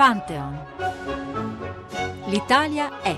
Pantheon. 0.00 0.58
L'Italia 2.28 3.02
è. 3.02 3.14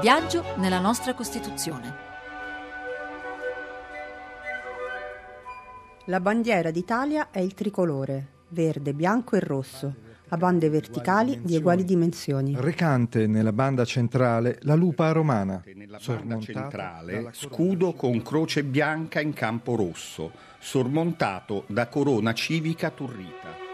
Viaggio 0.00 0.42
nella 0.56 0.78
nostra 0.80 1.12
Costituzione. 1.12 1.94
La 6.06 6.20
bandiera 6.20 6.70
d'Italia 6.70 7.28
è 7.30 7.40
il 7.40 7.52
tricolore, 7.52 8.26
verde, 8.48 8.94
bianco 8.94 9.36
e 9.36 9.40
rosso, 9.40 9.94
a 10.28 10.36
bande 10.38 10.70
verticali 10.70 11.42
di 11.42 11.56
uguali 11.56 11.84
dimensioni. 11.84 12.54
Recante 12.56 13.26
nella 13.26 13.52
banda 13.52 13.84
centrale 13.84 14.60
la 14.62 14.76
lupa 14.76 15.12
romana. 15.12 15.62
Nella 15.74 16.00
banda 16.02 16.38
centrale 16.40 17.28
scudo 17.32 17.92
con 17.92 18.22
croce 18.22 18.64
bianca 18.64 19.20
in 19.20 19.34
campo 19.34 19.76
rosso, 19.76 20.32
sormontato 20.58 21.64
da 21.66 21.86
corona 21.88 22.32
civica 22.32 22.88
turrita. 22.88 23.67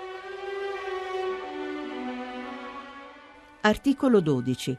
Articolo 3.67 4.21
12. 4.21 4.77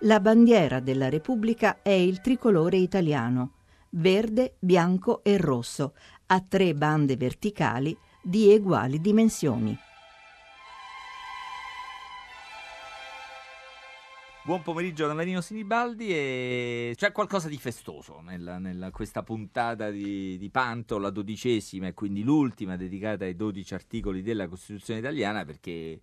La 0.00 0.18
bandiera 0.18 0.80
della 0.80 1.10
Repubblica 1.10 1.82
è 1.82 1.90
il 1.90 2.22
tricolore 2.22 2.78
italiano, 2.78 3.52
verde, 3.90 4.54
bianco 4.60 5.22
e 5.22 5.36
rosso, 5.36 5.92
a 6.28 6.40
tre 6.40 6.72
bande 6.72 7.18
verticali 7.18 7.94
di 8.22 8.46
uguali 8.54 8.98
dimensioni. 8.98 9.76
Buon 14.46 14.62
pomeriggio 14.62 15.06
da 15.06 15.12
Marino 15.12 15.42
Sinibaldi 15.42 16.08
e 16.08 16.94
c'è 16.96 17.12
qualcosa 17.12 17.48
di 17.48 17.58
festoso 17.58 18.22
nella 18.22 18.90
questa 18.90 19.22
puntata 19.22 19.90
di, 19.90 20.38
di, 20.38 20.48
Panto, 20.48 20.96
la 20.96 21.10
dodicesima 21.10 21.88
e 21.88 21.92
quindi 21.92 22.22
l'ultima 22.22 22.78
dedicata 22.78 23.26
ai 23.26 23.36
dodici 23.36 23.74
articoli 23.74 24.22
della 24.22 24.48
Costituzione 24.48 25.00
italiana 25.00 25.44
perché 25.44 26.00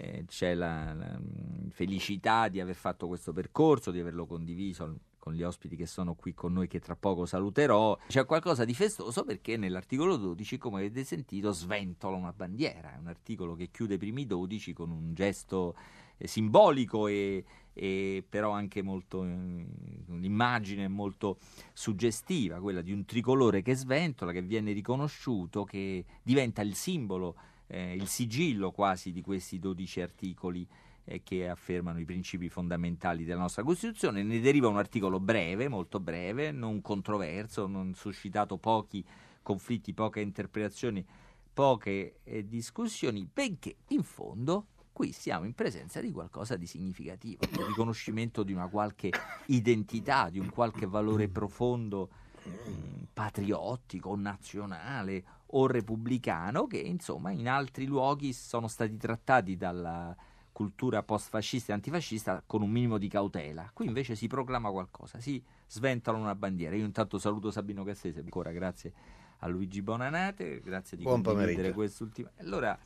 eh, 0.00 0.24
c'è 0.26 0.54
la, 0.54 0.94
la, 0.94 1.20
felicità 1.70 2.48
di 2.48 2.60
aver 2.60 2.74
fatto 2.74 3.06
questo 3.06 3.32
percorso, 3.32 3.90
di 3.90 4.00
averlo 4.00 4.26
condiviso 4.26 4.98
con 5.18 5.34
gli 5.34 5.42
ospiti 5.42 5.76
che 5.76 5.86
sono 5.86 6.14
qui 6.14 6.32
con 6.32 6.52
noi 6.52 6.66
che 6.66 6.80
tra 6.80 6.96
poco 6.96 7.26
saluterò. 7.26 7.96
C'è 8.08 8.24
qualcosa 8.24 8.64
di 8.64 8.74
festoso 8.74 9.22
perché 9.24 9.56
nell'articolo 9.56 10.16
12, 10.16 10.58
come 10.58 10.78
avete 10.80 11.04
sentito, 11.04 11.52
sventola 11.52 12.16
una 12.16 12.32
bandiera, 12.32 12.94
è 12.94 12.98
un 12.98 13.06
articolo 13.06 13.54
che 13.54 13.70
chiude 13.70 13.94
i 13.94 13.98
primi 13.98 14.26
12 14.26 14.72
con 14.72 14.90
un 14.90 15.12
gesto 15.14 15.76
eh, 16.16 16.26
simbolico 16.26 17.06
e, 17.06 17.44
e, 17.72 18.24
però 18.26 18.50
anche 18.50 18.82
molto 18.82 19.22
eh, 19.24 19.66
un'immagine 20.06 20.88
molto 20.88 21.38
suggestiva, 21.72 22.58
quella 22.58 22.80
di 22.80 22.92
un 22.92 23.04
tricolore 23.04 23.62
che 23.62 23.74
sventola, 23.74 24.32
che 24.32 24.42
viene 24.42 24.72
riconosciuto, 24.72 25.64
che 25.64 26.04
diventa 26.22 26.62
il 26.62 26.74
simbolo, 26.74 27.36
eh, 27.70 27.94
il 27.94 28.08
sigillo 28.08 28.72
quasi 28.72 29.12
di 29.12 29.22
questi 29.22 29.58
12 29.58 30.00
articoli 30.00 30.66
eh, 31.04 31.22
che 31.22 31.48
affermano 31.48 32.00
i 32.00 32.04
principi 32.04 32.48
fondamentali 32.48 33.24
della 33.24 33.40
nostra 33.40 33.62
Costituzione. 33.62 34.22
Ne 34.22 34.40
deriva 34.40 34.68
un 34.68 34.76
articolo 34.76 35.20
breve, 35.20 35.68
molto 35.68 36.00
breve, 36.00 36.50
non 36.50 36.80
controverso, 36.80 37.66
non 37.66 37.94
suscitato 37.94 38.58
pochi 38.58 39.04
conflitti, 39.42 39.94
poche 39.94 40.20
interpretazioni, 40.20 41.04
poche 41.52 42.18
eh, 42.24 42.46
discussioni, 42.46 43.28
benché 43.32 43.76
in 43.88 44.02
fondo 44.02 44.66
qui 44.92 45.12
siamo 45.12 45.46
in 45.46 45.54
presenza 45.54 46.00
di 46.00 46.10
qualcosa 46.10 46.56
di 46.56 46.66
significativo, 46.66 47.44
il 47.50 47.64
riconoscimento 47.64 48.42
di 48.42 48.52
una 48.52 48.68
qualche 48.68 49.10
identità, 49.46 50.28
di 50.28 50.38
un 50.38 50.50
qualche 50.50 50.86
valore 50.86 51.28
profondo 51.28 52.10
patriottico, 53.12 54.14
nazionale 54.16 55.24
o 55.52 55.66
repubblicano 55.66 56.66
che 56.66 56.78
insomma 56.78 57.30
in 57.30 57.48
altri 57.48 57.86
luoghi 57.86 58.32
sono 58.32 58.68
stati 58.68 58.96
trattati 58.96 59.56
dalla 59.56 60.16
cultura 60.52 61.02
post-fascista 61.02 61.72
e 61.72 61.74
antifascista 61.74 62.42
con 62.46 62.62
un 62.62 62.70
minimo 62.70 62.98
di 62.98 63.08
cautela. 63.08 63.70
Qui 63.72 63.86
invece 63.86 64.14
si 64.14 64.26
proclama 64.26 64.70
qualcosa, 64.70 65.18
si 65.20 65.42
sventola 65.66 66.18
una 66.18 66.34
bandiera. 66.34 66.76
Io 66.76 66.84
intanto 66.84 67.18
saluto 67.18 67.50
Sabino 67.50 67.82
Cassese, 67.84 68.20
ancora 68.20 68.50
grazie 68.50 68.92
a 69.38 69.48
Luigi 69.48 69.80
Bonanate, 69.80 70.60
grazie 70.60 70.96
di 70.96 71.02
Buon 71.02 71.22
condividere 71.22 71.72
quest'ultima. 71.72 72.30
Allora, 72.38 72.78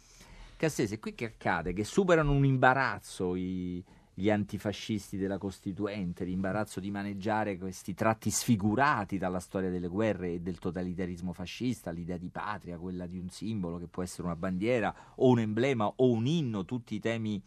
Cassese, 0.57 1.01
qui 1.01 1.15
che 1.15 1.25
accade? 1.25 1.73
Che 1.73 1.85
superano 1.85 2.31
un 2.31 2.45
imbarazzo 2.45 3.35
i, 3.35 3.83
gli 4.15 4.31
antifascisti 4.31 5.17
della 5.17 5.39
Costituente, 5.39 6.25
l'imbarazzo 6.25 6.79
di 6.79 6.91
maneggiare 6.91 7.59
questi 7.59 7.95
tratti 7.95 8.31
sfigurati 8.31 9.19
dalla 9.19 9.41
storia 9.41 9.71
delle 9.71 9.89
guerre 9.89 10.35
e 10.35 10.41
del 10.41 10.59
totalitarismo 10.59 11.33
fascista, 11.33 11.91
l'idea 11.91 12.17
di 12.17 12.31
patria, 12.31 12.79
quella 12.79 13.07
di 13.07 13.19
un 13.19 13.29
simbolo 13.29 13.79
che 13.79 13.89
può 13.89 14.05
essere 14.05 14.23
una 14.23 14.37
bandiera 14.37 14.95
o 15.17 15.29
un 15.29 15.41
emblema 15.41 15.87
o 15.97 16.11
un 16.11 16.27
inno, 16.27 16.65
tutti 16.65 16.95
i 16.95 17.01
temi 17.01 17.43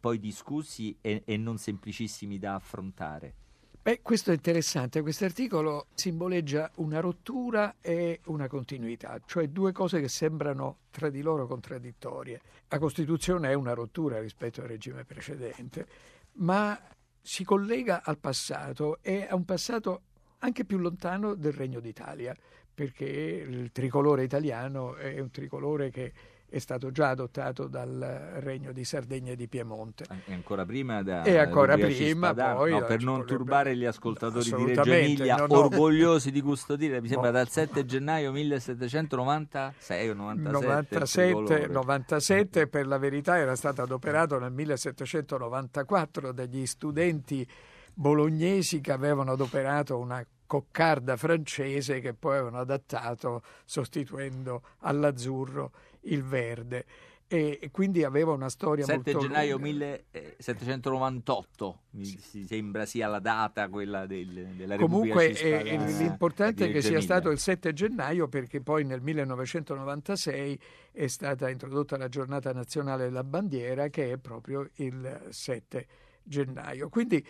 poi 0.00 0.18
discussi 0.18 0.96
e, 1.00 1.22
e 1.24 1.36
non 1.36 1.58
semplicissimi 1.58 2.38
da 2.38 2.54
affrontare. 2.54 3.34
Beh, 3.82 4.00
questo 4.02 4.30
è 4.30 4.34
interessante, 4.34 5.00
questo 5.00 5.24
articolo 5.24 5.86
simboleggia 5.94 6.70
una 6.76 7.00
rottura 7.00 7.76
e 7.80 8.20
una 8.26 8.46
continuità, 8.46 9.18
cioè 9.24 9.48
due 9.48 9.72
cose 9.72 10.02
che 10.02 10.08
sembrano 10.08 10.80
tra 10.90 11.08
di 11.08 11.22
loro 11.22 11.46
contraddittorie. 11.46 12.42
La 12.68 12.78
Costituzione 12.78 13.48
è 13.48 13.54
una 13.54 13.72
rottura 13.72 14.20
rispetto 14.20 14.60
al 14.60 14.66
regime 14.66 15.06
precedente, 15.06 15.86
ma 16.32 16.78
si 17.22 17.42
collega 17.42 18.02
al 18.04 18.18
passato 18.18 18.98
e 19.00 19.26
a 19.26 19.34
un 19.34 19.46
passato 19.46 20.02
anche 20.40 20.66
più 20.66 20.76
lontano 20.76 21.34
del 21.34 21.54
Regno 21.54 21.80
d'Italia, 21.80 22.36
perché 22.74 23.06
il 23.06 23.72
tricolore 23.72 24.24
italiano 24.24 24.94
è 24.94 25.18
un 25.20 25.30
tricolore 25.30 25.88
che 25.88 26.12
è 26.50 26.58
stato 26.58 26.90
già 26.90 27.10
adottato 27.10 27.68
dal 27.68 28.34
Regno 28.40 28.72
di 28.72 28.84
Sardegna 28.84 29.32
e 29.32 29.36
di 29.36 29.46
Piemonte. 29.46 30.04
E 30.26 30.34
ancora 30.34 30.66
prima 30.66 31.00
da 31.02 31.22
E 31.22 31.38
ancora 31.38 31.76
prima 31.76 32.34
poi 32.34 32.72
no, 32.72 32.84
per 32.84 33.02
non 33.02 33.24
turbare 33.24 33.76
gli 33.76 33.84
ascoltatori 33.84 34.50
di 34.50 34.64
Reggio 34.64 34.92
Emilia, 34.92 35.36
no, 35.36 35.46
no. 35.46 35.58
orgogliosi 35.58 36.32
di 36.32 36.40
custodire, 36.40 37.00
mi 37.00 37.06
sembra 37.06 37.30
dal 37.30 37.48
7 37.48 37.84
gennaio 37.84 38.32
1796 38.32 40.08
o 40.08 40.14
97. 40.14 40.98
97, 40.98 41.66
97 41.68 42.66
per 42.66 42.86
la 42.88 42.98
verità 42.98 43.38
era 43.38 43.54
stato 43.54 43.82
adoperato 43.82 44.38
nel 44.40 44.52
1794 44.52 46.32
dagli 46.32 46.66
studenti 46.66 47.46
bolognesi 47.94 48.80
che 48.80 48.90
avevano 48.90 49.32
adoperato 49.32 49.98
una 49.98 50.24
coccarda 50.50 51.16
francese 51.16 52.00
che 52.00 52.12
poi 52.12 52.38
avevano 52.38 52.58
adattato 52.58 53.42
sostituendo 53.64 54.62
all'azzurro 54.80 55.70
il 56.02 56.22
verde. 56.22 56.84
E 57.32 57.68
quindi 57.70 58.02
aveva 58.02 58.32
una 58.32 58.48
storia 58.48 58.84
7 58.84 59.12
molto 59.12 59.28
gennaio 59.28 59.56
lunga. 59.56 59.70
1798 59.70 61.80
mi 61.90 62.04
sembra 62.04 62.84
sia 62.86 63.06
la 63.06 63.20
data 63.20 63.68
quella 63.68 64.04
del, 64.04 64.48
della 64.56 64.76
comunque 64.76 65.30
eh, 65.38 65.76
l'importante 65.76 66.66
è 66.66 66.72
che 66.72 66.82
sia 66.82 67.00
stato 67.00 67.30
il 67.30 67.38
7 67.38 67.72
gennaio 67.72 68.26
perché 68.26 68.60
poi 68.60 68.84
nel 68.84 69.00
1996 69.00 70.60
è 70.90 71.06
stata 71.06 71.48
introdotta 71.48 71.96
la 71.96 72.08
giornata 72.08 72.52
nazionale 72.52 73.04
della 73.04 73.22
bandiera 73.22 73.86
che 73.90 74.10
è 74.10 74.16
proprio 74.16 74.68
il 74.78 75.28
7 75.28 75.86
gennaio. 76.24 76.88
Quindi 76.88 77.24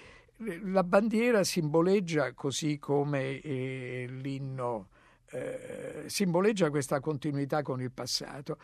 eh, 0.46 0.60
la 0.64 0.82
bandiera 0.82 1.44
simboleggia 1.44 2.32
così 2.32 2.78
come 2.78 3.38
eh, 3.42 4.06
l'inno 4.08 4.88
eh, 5.30 6.04
simboleggia 6.06 6.70
questa 6.70 7.00
continuità 7.00 7.62
con 7.62 7.80
il 7.80 7.90
passato. 7.90 8.58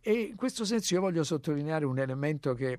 E 0.00 0.12
in 0.12 0.36
questo 0.36 0.64
senso 0.64 0.94
io 0.94 1.00
voglio 1.00 1.24
sottolineare 1.24 1.84
un 1.84 1.98
elemento 1.98 2.54
che 2.54 2.78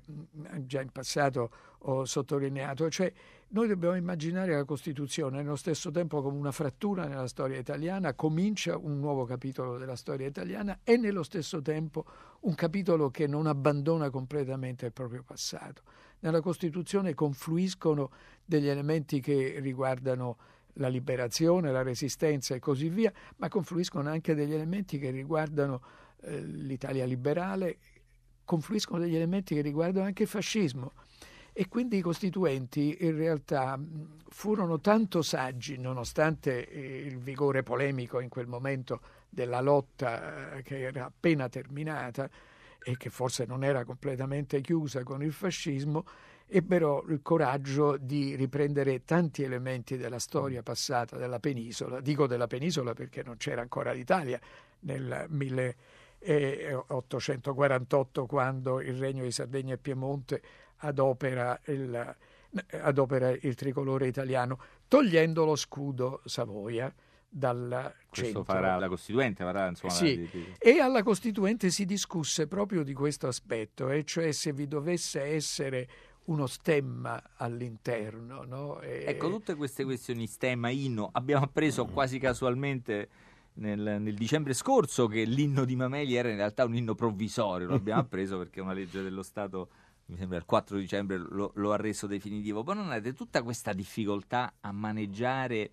già 0.60 0.80
in 0.80 0.88
passato 0.90 1.50
ho 1.80 2.06
sottolineato, 2.06 2.88
cioè 2.88 3.12
noi 3.48 3.68
dobbiamo 3.68 3.96
immaginare 3.96 4.54
la 4.54 4.64
Costituzione 4.64 5.42
nello 5.42 5.56
stesso 5.56 5.90
tempo 5.90 6.22
come 6.22 6.38
una 6.38 6.52
frattura 6.52 7.06
nella 7.06 7.28
storia 7.28 7.58
italiana, 7.58 8.14
comincia 8.14 8.78
un 8.78 8.98
nuovo 8.98 9.26
capitolo 9.26 9.76
della 9.76 9.94
storia 9.94 10.26
italiana 10.26 10.80
e 10.82 10.96
nello 10.96 11.22
stesso 11.22 11.60
tempo 11.60 12.06
un 12.40 12.54
capitolo 12.54 13.10
che 13.10 13.26
non 13.26 13.46
abbandona 13.46 14.08
completamente 14.08 14.86
il 14.86 14.92
proprio 14.92 15.22
passato. 15.22 15.82
Nella 16.20 16.40
Costituzione 16.40 17.12
confluiscono 17.12 18.10
degli 18.42 18.68
elementi 18.68 19.20
che 19.20 19.58
riguardano 19.60 20.36
la 20.78 20.88
liberazione, 20.88 21.70
la 21.70 21.82
resistenza 21.82 22.54
e 22.54 22.58
così 22.58 22.88
via, 22.88 23.12
ma 23.36 23.48
confluiscono 23.48 24.08
anche 24.08 24.34
degli 24.34 24.54
elementi 24.54 24.98
che 24.98 25.10
riguardano 25.10 25.82
eh, 26.22 26.40
l'Italia 26.40 27.04
liberale, 27.04 27.78
confluiscono 28.44 29.00
degli 29.00 29.14
elementi 29.16 29.54
che 29.54 29.60
riguardano 29.60 30.06
anche 30.06 30.22
il 30.22 30.28
fascismo. 30.28 30.92
E 31.52 31.66
quindi 31.66 31.96
i 31.96 32.02
costituenti 32.02 32.96
in 33.00 33.16
realtà 33.16 33.78
furono 34.28 34.80
tanto 34.80 35.22
saggi, 35.22 35.76
nonostante 35.76 36.68
eh, 36.68 37.06
il 37.06 37.18
vigore 37.18 37.64
polemico 37.64 38.20
in 38.20 38.28
quel 38.28 38.46
momento 38.46 39.00
della 39.28 39.60
lotta 39.60 40.54
eh, 40.54 40.62
che 40.62 40.82
era 40.82 41.06
appena 41.06 41.48
terminata 41.48 42.30
e 42.80 42.96
che 42.96 43.10
forse 43.10 43.44
non 43.44 43.64
era 43.64 43.84
completamente 43.84 44.60
chiusa 44.60 45.02
con 45.02 45.22
il 45.22 45.32
fascismo, 45.32 46.04
ebbero 46.48 47.04
il 47.08 47.20
coraggio 47.22 47.96
di 47.98 48.34
riprendere 48.34 49.04
tanti 49.04 49.42
elementi 49.42 49.96
della 49.96 50.18
storia 50.18 50.62
passata 50.62 51.16
della 51.16 51.38
penisola. 51.38 52.00
Dico 52.00 52.26
della 52.26 52.46
penisola 52.46 52.94
perché 52.94 53.22
non 53.22 53.36
c'era 53.36 53.60
ancora 53.60 53.92
l'Italia 53.92 54.40
nel 54.80 55.26
e 56.20 56.74
848 56.74 58.26
quando 58.26 58.80
il 58.80 58.98
Regno 58.98 59.22
di 59.22 59.30
Sardegna 59.30 59.74
e 59.74 59.78
Piemonte 59.78 60.42
adopera 60.78 61.58
il, 61.66 62.16
adopera 62.82 63.30
il 63.30 63.54
tricolore 63.54 64.08
italiano, 64.08 64.58
togliendo 64.88 65.44
lo 65.44 65.54
scudo 65.54 66.20
Savoia 66.24 66.92
dal 67.30 67.94
questo 68.08 68.24
centro. 68.24 68.42
farà 68.42 68.78
la 68.78 68.88
Costituente 68.88 69.44
farà, 69.44 69.68
insomma, 69.68 69.92
sì. 69.92 70.16
di, 70.16 70.28
di... 70.30 70.54
e 70.58 70.80
alla 70.80 71.02
Costituente 71.02 71.70
si 71.70 71.84
discusse 71.84 72.46
proprio 72.46 72.82
di 72.82 72.94
questo 72.94 73.26
aspetto 73.26 73.90
e 73.90 74.04
cioè 74.04 74.32
se 74.32 74.52
vi 74.52 74.66
dovesse 74.66 75.20
essere 75.20 75.88
uno 76.28 76.46
stemma 76.46 77.22
all'interno 77.36 78.44
no? 78.44 78.80
e... 78.80 79.04
ecco 79.06 79.30
tutte 79.30 79.54
queste 79.54 79.84
questioni 79.84 80.26
stemma, 80.26 80.70
inno 80.70 81.08
abbiamo 81.12 81.44
appreso 81.44 81.86
quasi 81.86 82.18
casualmente 82.18 83.08
nel, 83.54 83.98
nel, 84.00 84.14
dicembre 84.14 84.54
scorso 84.54 85.06
che 85.06 85.24
l'inno 85.24 85.64
di 85.64 85.74
Mameli 85.74 86.14
era 86.14 86.30
in 86.30 86.36
realtà 86.36 86.64
un 86.64 86.76
inno 86.76 86.94
provvisorio 86.94 87.66
lo 87.66 87.74
abbiamo 87.74 88.00
appreso 88.02 88.38
perché 88.38 88.60
una 88.60 88.72
legge 88.72 89.02
dello 89.02 89.22
Stato 89.22 89.70
mi 90.06 90.16
sembra 90.16 90.38
il 90.38 90.44
4 90.44 90.78
dicembre 90.78 91.18
lo, 91.18 91.52
lo 91.54 91.72
ha 91.72 91.76
reso 91.76 92.06
definitivo 92.06 92.62
poi 92.62 92.76
non 92.76 92.90
avete 92.90 93.14
tutta 93.14 93.42
questa 93.42 93.72
difficoltà 93.72 94.54
a 94.60 94.70
maneggiare 94.72 95.72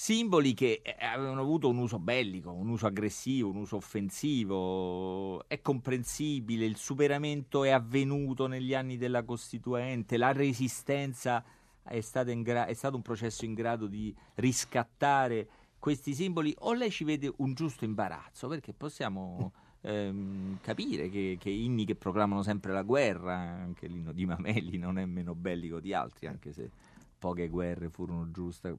simboli 0.00 0.54
che 0.54 0.80
eh, 0.82 0.96
avevano 1.04 1.42
avuto 1.42 1.68
un 1.68 1.76
uso 1.76 1.98
bellico, 1.98 2.50
un 2.50 2.70
uso 2.70 2.86
aggressivo, 2.86 3.50
un 3.50 3.56
uso 3.56 3.76
offensivo, 3.76 5.46
è 5.46 5.60
comprensibile, 5.60 6.64
il 6.64 6.76
superamento 6.76 7.64
è 7.64 7.68
avvenuto 7.68 8.46
negli 8.46 8.72
anni 8.72 8.96
della 8.96 9.24
Costituente, 9.24 10.16
la 10.16 10.32
resistenza 10.32 11.44
è, 11.82 12.00
gra- 12.40 12.64
è 12.64 12.72
stato 12.72 12.96
un 12.96 13.02
processo 13.02 13.44
in 13.44 13.52
grado 13.52 13.88
di 13.88 14.14
riscattare 14.36 15.46
questi 15.78 16.14
simboli 16.14 16.54
o 16.60 16.72
lei 16.72 16.90
ci 16.90 17.04
vede 17.04 17.30
un 17.36 17.52
giusto 17.52 17.84
imbarazzo? 17.84 18.48
Perché 18.48 18.72
possiamo 18.72 19.52
ehm, 19.82 20.60
capire 20.62 21.10
che, 21.10 21.36
che, 21.38 21.50
inni 21.50 21.84
che 21.84 21.94
proclamano 21.94 22.42
sempre 22.42 22.72
la 22.72 22.84
guerra, 22.84 23.36
anche 23.36 23.86
l'inno 23.86 24.12
di 24.12 24.24
Mameli 24.24 24.78
non 24.78 24.96
è 24.96 25.04
meno 25.04 25.34
bellico 25.34 25.78
di 25.78 25.92
altri, 25.92 26.26
anche 26.26 26.54
se 26.54 26.70
poche 27.18 27.48
guerre 27.48 27.90
furono 27.90 28.30
giuste 28.30 28.78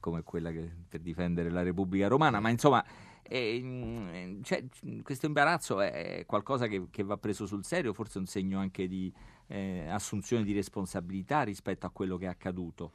come 0.00 0.22
quella 0.22 0.50
che, 0.50 0.70
per 0.88 1.00
difendere 1.00 1.50
la 1.50 1.62
Repubblica 1.62 2.08
Romana, 2.08 2.40
ma 2.40 2.48
insomma 2.48 2.84
eh, 3.22 4.38
cioè, 4.42 4.64
questo 5.02 5.26
imbarazzo 5.26 5.80
è 5.80 6.24
qualcosa 6.26 6.66
che, 6.66 6.86
che, 6.90 7.02
va 7.02 7.16
preso 7.16 7.46
sul 7.46 7.64
serio, 7.64 7.92
forse 7.92 8.18
un 8.18 8.26
segno 8.26 8.58
anche 8.58 8.88
di 8.88 9.12
eh, 9.46 9.86
assunzione 9.88 10.42
di 10.42 10.52
responsabilità 10.52 11.42
rispetto 11.42 11.86
a 11.86 11.90
quello 11.90 12.16
che 12.16 12.24
è 12.24 12.28
accaduto 12.28 12.92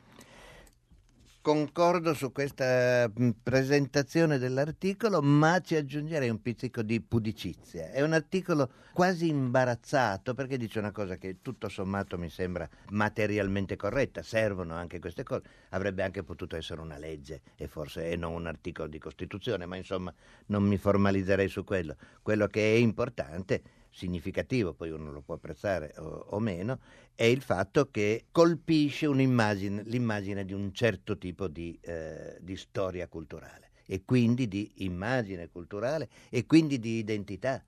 concordo 1.45 2.15
su 2.15 2.31
questa 2.31 3.07
mm, 3.07 3.29
presentazione 3.43 4.39
dell'articolo, 4.39 5.21
ma 5.21 5.59
ci 5.61 5.75
aggiungerei 5.75 6.27
un 6.27 6.41
pizzico 6.41 6.81
di 6.81 6.99
pudicizia. 6.99 7.91
È 7.91 8.01
un 8.01 8.13
articolo 8.13 8.67
quasi 8.91 9.27
imbarazzato 9.27 10.33
perché 10.33 10.57
dice 10.57 10.79
una 10.79 10.91
cosa 10.91 11.17
che 11.17 11.43
tutto 11.43 11.69
sommato 11.69 12.17
mi 12.17 12.29
sembra 12.31 12.67
materialmente 12.89 13.75
corretta, 13.75 14.23
servono 14.23 14.73
anche 14.73 14.97
queste 14.97 15.21
cose. 15.21 15.43
Avrebbe 15.69 16.01
anche 16.01 16.23
potuto 16.23 16.55
essere 16.55 16.81
una 16.81 16.97
legge 16.97 17.41
e 17.55 17.67
forse 17.67 18.09
e 18.09 18.15
non 18.15 18.33
un 18.33 18.47
articolo 18.47 18.87
di 18.87 18.97
Costituzione, 18.97 19.67
ma 19.67 19.75
insomma 19.75 20.11
non 20.47 20.63
mi 20.63 20.77
formalizzerei 20.77 21.47
su 21.47 21.63
quello. 21.63 21.95
Quello 22.23 22.47
che 22.47 22.73
è 22.73 22.77
importante 22.77 23.61
significativo, 23.95 24.73
poi 24.73 24.91
uno 24.91 25.11
lo 25.11 25.21
può 25.21 25.35
apprezzare 25.35 25.93
o, 25.97 26.25
o 26.31 26.39
meno, 26.39 26.79
è 27.15 27.23
il 27.23 27.41
fatto 27.41 27.89
che 27.89 28.25
colpisce 28.29 29.07
l'immagine 29.07 30.43
di 30.43 30.51
un 30.51 30.73
certo 30.73 31.17
tipo 31.17 31.47
di, 31.47 31.77
eh, 31.81 32.37
di 32.41 32.57
storia 32.57 33.07
culturale 33.07 33.69
e 33.85 34.03
quindi 34.03 34.49
di 34.49 34.69
immagine 34.77 35.47
culturale 35.49 36.09
e 36.29 36.45
quindi 36.45 36.77
di 36.77 36.97
identità. 36.97 37.63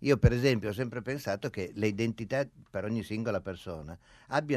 Io 0.00 0.16
per 0.16 0.32
esempio 0.32 0.70
ho 0.70 0.72
sempre 0.72 1.02
pensato 1.02 1.50
che 1.50 1.70
le 1.74 1.86
identità 1.86 2.48
per 2.68 2.84
ogni 2.84 3.04
singola 3.04 3.40
persona 3.40 3.96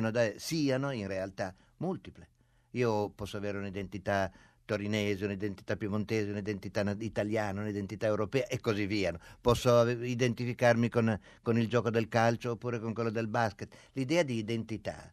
da, 0.09 0.31
siano 0.37 0.91
in 0.91 1.05
realtà 1.05 1.53
multiple. 1.77 2.27
Io 2.71 3.09
posso 3.09 3.37
avere 3.37 3.59
un'identità 3.59 4.31
torinese, 4.65 5.25
un'identità 5.25 5.75
piemontese, 5.75 6.31
un'identità 6.31 6.95
italiana, 6.99 7.61
un'identità 7.61 8.05
europea 8.07 8.47
e 8.47 8.59
così 8.59 8.85
via. 8.85 9.17
Posso 9.39 9.87
identificarmi 9.87 10.89
con, 10.89 11.19
con 11.41 11.57
il 11.57 11.67
gioco 11.67 11.89
del 11.89 12.07
calcio 12.07 12.51
oppure 12.51 12.79
con 12.79 12.93
quello 12.93 13.09
del 13.09 13.27
basket. 13.27 13.75
L'idea 13.93 14.23
di 14.23 14.37
identità, 14.37 15.11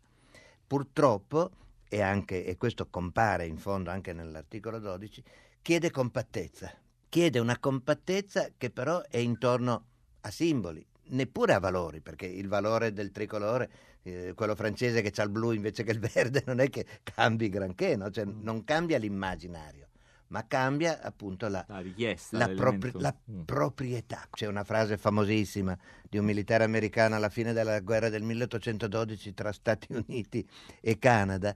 purtroppo, 0.66 1.50
e, 1.88 2.00
anche, 2.00 2.44
e 2.46 2.56
questo 2.56 2.86
compare 2.88 3.46
in 3.46 3.58
fondo 3.58 3.90
anche 3.90 4.12
nell'articolo 4.12 4.78
12, 4.78 5.22
chiede 5.60 5.90
compattezza. 5.90 6.72
Chiede 7.08 7.40
una 7.40 7.58
compattezza 7.58 8.50
che 8.56 8.70
però 8.70 9.02
è 9.08 9.16
intorno 9.16 9.84
a 10.20 10.30
simboli, 10.30 10.86
neppure 11.08 11.54
a 11.54 11.58
valori, 11.58 12.00
perché 12.00 12.26
il 12.26 12.46
valore 12.46 12.92
del 12.92 13.10
tricolore 13.10 13.70
eh, 14.02 14.32
quello 14.34 14.54
francese 14.54 15.02
che 15.02 15.12
ha 15.20 15.24
il 15.24 15.30
blu 15.30 15.52
invece 15.52 15.82
che 15.84 15.90
il 15.90 15.98
verde, 15.98 16.42
non 16.46 16.60
è 16.60 16.68
che 16.68 16.86
cambi 17.02 17.48
granché, 17.48 17.96
no? 17.96 18.10
cioè, 18.10 18.24
mm. 18.24 18.42
non 18.42 18.64
cambia 18.64 18.98
l'immaginario, 18.98 19.88
ma 20.28 20.46
cambia 20.46 21.00
appunto 21.02 21.48
la, 21.48 21.64
la 21.68 21.80
richiesta, 21.80 22.38
la, 22.38 22.48
propri- 22.48 22.92
la 22.94 23.14
mm. 23.30 23.40
proprietà. 23.42 24.26
C'è 24.30 24.46
una 24.46 24.64
frase 24.64 24.96
famosissima 24.96 25.76
di 26.08 26.18
un 26.18 26.24
militare 26.24 26.64
americano 26.64 27.16
alla 27.16 27.28
fine 27.28 27.52
della 27.52 27.80
guerra 27.80 28.08
del 28.08 28.22
1812 28.22 29.34
tra 29.34 29.52
Stati 29.52 29.92
Uniti 29.92 30.46
e 30.80 30.98
Canada, 30.98 31.54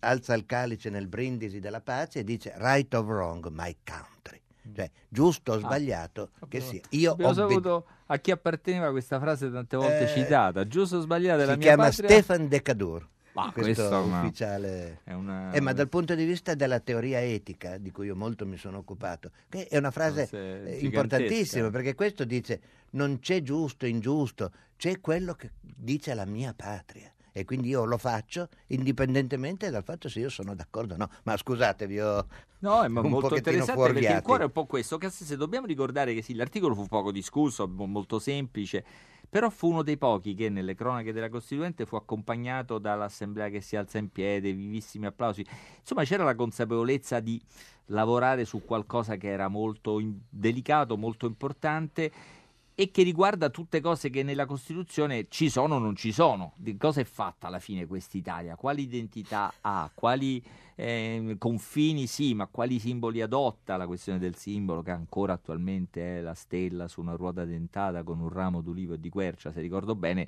alza 0.00 0.34
il 0.34 0.46
calice 0.46 0.90
nel 0.90 1.08
brindisi 1.08 1.60
della 1.60 1.80
pace 1.80 2.20
e 2.20 2.24
dice 2.24 2.54
right 2.56 2.92
or 2.94 3.04
wrong, 3.04 3.48
my 3.50 3.76
country. 3.84 4.42
Cioè, 4.74 4.90
giusto 5.08 5.52
o 5.52 5.54
ah. 5.56 5.58
sbagliato 5.58 6.30
ah, 6.40 6.46
che 6.48 6.60
sia. 6.60 6.80
Io 6.90 7.12
abbiamo 7.12 7.32
obbed- 7.32 7.48
saputo 7.48 7.86
a 8.06 8.18
chi 8.18 8.30
apparteneva 8.30 8.90
questa 8.90 9.18
frase 9.20 9.50
tante 9.50 9.76
volte 9.76 10.04
eh, 10.04 10.14
citata. 10.14 10.66
Giusto 10.66 10.96
o 10.96 11.00
sbagliato 11.00 11.38
della 11.38 11.56
mia 11.56 11.76
patria. 11.76 11.92
Si 11.92 12.00
chiama 12.00 12.22
Stefan 12.22 12.48
Decadur. 12.48 13.08
Ah, 13.36 13.50
questo, 13.50 13.88
questo 13.88 13.98
ufficiale. 13.98 15.00
Una... 15.06 15.50
Eh, 15.50 15.60
ma 15.60 15.72
dal 15.72 15.88
punto 15.88 16.14
di 16.14 16.24
vista 16.24 16.54
della 16.54 16.78
teoria 16.78 17.20
etica, 17.20 17.78
di 17.78 17.90
cui 17.90 18.06
io 18.06 18.14
molto 18.14 18.46
mi 18.46 18.56
sono 18.56 18.78
occupato, 18.78 19.32
che 19.48 19.66
è 19.66 19.76
una 19.76 19.90
frase 19.90 20.28
eh, 20.30 20.78
importantissima, 20.80 21.68
perché 21.70 21.94
questo 21.94 22.24
dice 22.24 22.60
non 22.90 23.18
c'è 23.18 23.42
giusto, 23.42 23.86
ingiusto, 23.86 24.52
c'è 24.76 25.00
quello 25.00 25.34
che 25.34 25.50
dice 25.60 26.14
la 26.14 26.24
mia 26.26 26.54
patria 26.54 27.13
e 27.36 27.44
quindi 27.44 27.68
io 27.70 27.84
lo 27.84 27.98
faccio 27.98 28.48
indipendentemente 28.68 29.68
dal 29.68 29.82
fatto 29.82 30.08
se 30.08 30.20
io 30.20 30.28
sono 30.28 30.54
d'accordo 30.54 30.94
o 30.94 30.96
no. 30.96 31.10
Ma 31.24 31.36
scusatevi, 31.36 31.98
ho 32.00 32.26
No, 32.60 32.82
è 32.84 32.86
molto 32.88 33.34
interessante 33.34 33.72
fuorviati. 33.72 34.00
perché 34.06 34.16
il 34.18 34.22
cuore 34.22 34.42
è 34.42 34.46
un 34.46 34.52
po' 34.52 34.66
questo. 34.66 34.98
Che 34.98 35.10
se 35.10 35.36
dobbiamo 35.36 35.66
ricordare 35.66 36.14
che 36.14 36.22
sì, 36.22 36.34
l'articolo 36.34 36.76
fu 36.76 36.86
poco 36.86 37.10
discusso, 37.10 37.66
molto 37.66 38.20
semplice, 38.20 38.84
però 39.28 39.50
fu 39.50 39.68
uno 39.68 39.82
dei 39.82 39.98
pochi 39.98 40.34
che 40.34 40.48
nelle 40.48 40.76
cronache 40.76 41.12
della 41.12 41.28
Costituente 41.28 41.86
fu 41.86 41.96
accompagnato 41.96 42.78
dall'assemblea 42.78 43.48
che 43.48 43.60
si 43.60 43.74
alza 43.74 43.98
in 43.98 44.12
piedi, 44.12 44.52
vivissimi 44.52 45.06
applausi. 45.06 45.44
Insomma, 45.80 46.04
c'era 46.04 46.22
la 46.22 46.36
consapevolezza 46.36 47.18
di 47.18 47.42
lavorare 47.86 48.44
su 48.44 48.64
qualcosa 48.64 49.16
che 49.16 49.28
era 49.28 49.48
molto 49.48 49.98
in- 49.98 50.20
delicato, 50.30 50.96
molto 50.96 51.26
importante 51.26 52.12
e 52.76 52.90
che 52.90 53.02
riguarda 53.02 53.50
tutte 53.50 53.80
cose 53.80 54.10
che 54.10 54.22
nella 54.22 54.46
Costituzione 54.46 55.26
ci 55.28 55.48
sono 55.48 55.76
o 55.76 55.78
non 55.78 55.94
ci 55.94 56.10
sono. 56.10 56.52
Di 56.56 56.76
cosa 56.76 57.00
è 57.00 57.04
fatta 57.04 57.46
alla 57.46 57.60
fine 57.60 57.86
quest'Italia? 57.86 58.56
Quali 58.56 58.82
identità 58.82 59.52
ha? 59.60 59.88
Quali 59.94 60.42
eh, 60.74 61.36
confini 61.38 62.06
sì, 62.06 62.34
ma 62.34 62.46
quali 62.46 62.80
simboli 62.80 63.20
adotta? 63.20 63.76
La 63.76 63.86
questione 63.86 64.18
del 64.18 64.34
simbolo 64.34 64.82
che 64.82 64.90
ancora 64.90 65.34
attualmente 65.34 66.18
è 66.18 66.20
la 66.20 66.34
stella 66.34 66.88
su 66.88 67.00
una 67.00 67.14
ruota 67.14 67.44
dentata 67.44 68.02
con 68.02 68.18
un 68.18 68.28
ramo 68.28 68.60
d'ulivo 68.60 68.94
e 68.94 69.00
di 69.00 69.08
quercia, 69.08 69.52
se 69.52 69.60
ricordo 69.60 69.94
bene, 69.94 70.26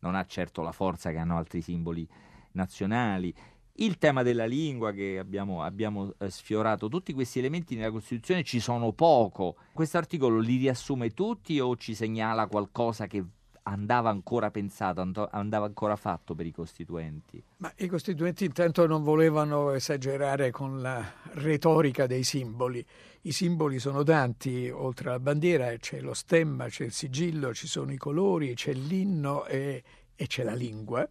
non 0.00 0.14
ha 0.14 0.24
certo 0.26 0.60
la 0.60 0.72
forza 0.72 1.10
che 1.10 1.16
hanno 1.16 1.38
altri 1.38 1.62
simboli 1.62 2.06
nazionali 2.52 3.34
il 3.78 3.98
tema 3.98 4.22
della 4.22 4.46
lingua 4.46 4.92
che 4.92 5.18
abbiamo, 5.18 5.62
abbiamo 5.62 6.12
eh, 6.18 6.30
sfiorato, 6.30 6.88
tutti 6.88 7.12
questi 7.12 7.38
elementi 7.38 7.74
nella 7.74 7.90
Costituzione 7.90 8.42
ci 8.42 8.60
sono 8.60 8.92
poco. 8.92 9.56
Questo 9.72 9.98
articolo 9.98 10.38
li 10.38 10.56
riassume 10.56 11.10
tutti 11.10 11.58
o 11.60 11.76
ci 11.76 11.94
segnala 11.94 12.46
qualcosa 12.46 13.06
che 13.06 13.24
andava 13.68 14.10
ancora 14.10 14.50
pensato, 14.50 15.28
andava 15.30 15.66
ancora 15.66 15.96
fatto 15.96 16.34
per 16.34 16.46
i 16.46 16.52
costituenti? 16.52 17.42
Ma 17.58 17.72
i 17.78 17.88
costituenti 17.88 18.44
intanto 18.44 18.86
non 18.86 19.02
volevano 19.02 19.72
esagerare 19.72 20.50
con 20.50 20.80
la 20.80 21.04
retorica 21.32 22.06
dei 22.06 22.22
simboli. 22.22 22.84
I 23.22 23.32
simboli 23.32 23.80
sono 23.80 24.04
tanti, 24.04 24.70
oltre 24.70 25.08
alla 25.08 25.20
bandiera 25.20 25.74
c'è 25.76 26.00
lo 26.00 26.14
stemma, 26.14 26.68
c'è 26.68 26.84
il 26.84 26.92
sigillo, 26.92 27.52
ci 27.52 27.66
sono 27.66 27.92
i 27.92 27.96
colori, 27.96 28.54
c'è 28.54 28.72
l'inno 28.72 29.44
e, 29.46 29.82
e 30.14 30.26
c'è 30.28 30.44
la 30.44 30.54
lingua 30.54 31.06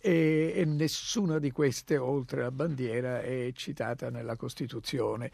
e, 0.00 0.52
e 0.54 0.64
nessuna 0.64 1.38
di 1.38 1.50
queste, 1.50 1.98
oltre 1.98 2.40
alla 2.40 2.50
bandiera, 2.50 3.20
è 3.20 3.50
citata 3.54 4.10
nella 4.10 4.36
Costituzione. 4.36 5.30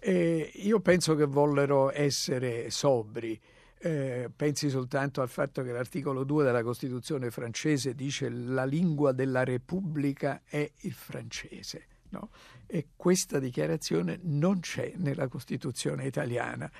E 0.00 0.50
io 0.54 0.80
penso 0.80 1.14
che 1.14 1.24
vollero 1.24 1.92
essere 1.92 2.70
sobri. 2.70 3.38
Eh, 3.80 4.28
pensi 4.34 4.70
soltanto 4.70 5.20
al 5.20 5.28
fatto 5.28 5.62
che 5.62 5.70
l'articolo 5.70 6.24
2 6.24 6.42
della 6.44 6.64
Costituzione 6.64 7.30
francese 7.30 7.94
dice 7.94 8.28
la 8.28 8.64
lingua 8.64 9.12
della 9.12 9.44
Repubblica 9.44 10.42
è 10.44 10.68
il 10.80 10.92
francese. 10.92 11.86
No? 12.10 12.30
E 12.66 12.88
questa 12.96 13.38
dichiarazione 13.38 14.18
non 14.22 14.60
c'è 14.60 14.94
nella 14.96 15.28
Costituzione 15.28 16.06
italiana. 16.06 16.70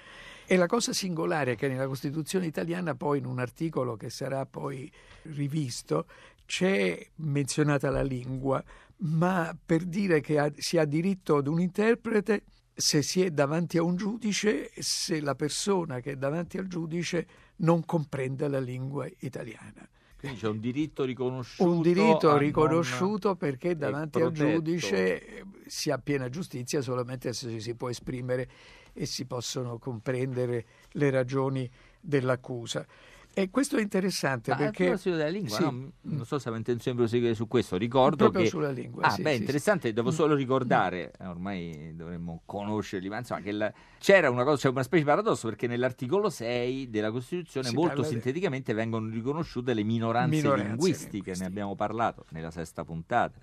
E 0.50 0.57
la 0.57 0.66
cosa 0.66 0.92
singolare 0.92 1.52
è 1.52 1.57
che 1.57 1.68
nella 1.68 1.87
Costituzione 1.87 2.47
italiana, 2.47 2.95
poi 2.95 3.18
in 3.18 3.26
un 3.26 3.38
articolo 3.38 3.97
che 3.97 4.09
sarà 4.09 4.47
poi 4.47 4.90
rivisto, 5.23 6.07
c'è 6.49 6.99
menzionata 7.17 7.90
la 7.90 8.02
lingua, 8.02 8.64
ma 9.00 9.55
per 9.67 9.85
dire 9.85 10.23
che 10.23 10.38
ha, 10.38 10.50
si 10.57 10.78
ha 10.78 10.87
diritto 10.87 11.37
ad 11.37 11.47
un 11.47 11.61
interprete 11.61 12.45
se 12.75 13.02
si 13.02 13.21
è 13.23 13.31
davanti 13.31 13.76
a 13.76 13.83
un 13.83 13.97
giudice, 13.97 14.71
se 14.75 15.21
la 15.21 15.35
persona 15.35 16.00
che 16.00 16.12
è 16.12 16.17
davanti 16.17 16.57
al 16.57 16.67
giudice 16.67 17.26
non 17.57 17.85
comprende 17.85 18.49
la 18.49 18.61
lingua 18.61 19.07
italiana. 19.19 19.87
Quindi 20.19 20.38
c'è 20.38 20.49
un 20.49 20.59
diritto 20.59 21.05
riconosciuto. 21.05 21.71
Un 21.71 21.83
diritto 21.83 22.37
riconosciuto 22.38 23.37
perché 23.37 23.76
davanti 23.76 24.19
al 24.23 24.33
giudice 24.33 25.45
si 25.67 25.90
ha 25.90 25.99
piena 25.99 26.31
giustizia 26.31 26.81
solamente 26.81 27.35
se 27.35 27.61
si 27.61 27.75
può 27.75 27.90
esprimere 27.90 28.49
e 28.95 29.05
si 29.05 29.26
possono 29.26 29.78
comprendere 29.78 30.64
le 30.93 31.11
ragioni 31.11 31.71
dell'accusa. 32.00 32.87
E 33.40 33.50
questo 33.50 33.76
è 33.76 33.80
interessante 33.80 34.50
Ma 34.50 34.57
perché... 34.57 34.83
A 34.83 34.87
proposito 34.87 35.14
della 35.14 35.28
lingua, 35.28 35.57
sì. 35.57 35.62
no? 35.62 35.92
non 36.00 36.26
so 36.26 36.38
se 36.38 36.49
avevo 36.49 36.57
intenzione 36.57 36.97
di 36.97 37.02
proseguire 37.02 37.35
su 37.35 37.47
questo, 37.47 37.76
ricordo 37.76 38.16
Proprio 38.16 38.42
che... 38.42 38.49
sulla 38.49 38.71
lingua, 38.73 39.04
Ah, 39.04 39.11
sì, 39.11 39.23
beh, 39.23 39.35
sì, 39.35 39.38
interessante, 39.38 39.92
devo 39.92 40.11
solo 40.11 40.35
ricordare, 40.35 41.12
eh, 41.16 41.26
ormai 41.26 41.95
dovremmo 41.95 42.42
conoscerli, 42.45 43.09
ma 43.09 43.18
insomma, 43.18 43.40
che 43.40 43.52
la... 43.52 43.73
c'era 43.99 44.28
una 44.28 44.42
cosa, 44.42 44.62
c'è 44.62 44.68
una 44.71 44.83
specie 44.83 45.04
di 45.04 45.09
paradosso 45.09 45.47
perché 45.47 45.68
nell'articolo 45.68 46.30
6 46.30 46.90
della 46.90 47.12
Costituzione 47.12 47.68
Si 47.68 47.75
molto 47.76 48.02
sinteticamente 48.02 48.73
vengono 48.73 49.09
riconosciute 49.09 49.73
le 49.73 49.85
minoranze, 49.85 50.35
Minoranze 50.35 50.66
linguistiche, 50.66 51.11
linguistiche. 51.12 51.40
ne 51.40 51.47
abbiamo 51.47 51.76
parlato 51.76 52.25
nella 52.30 52.50
sesta 52.50 52.85
puntata, 52.85 53.38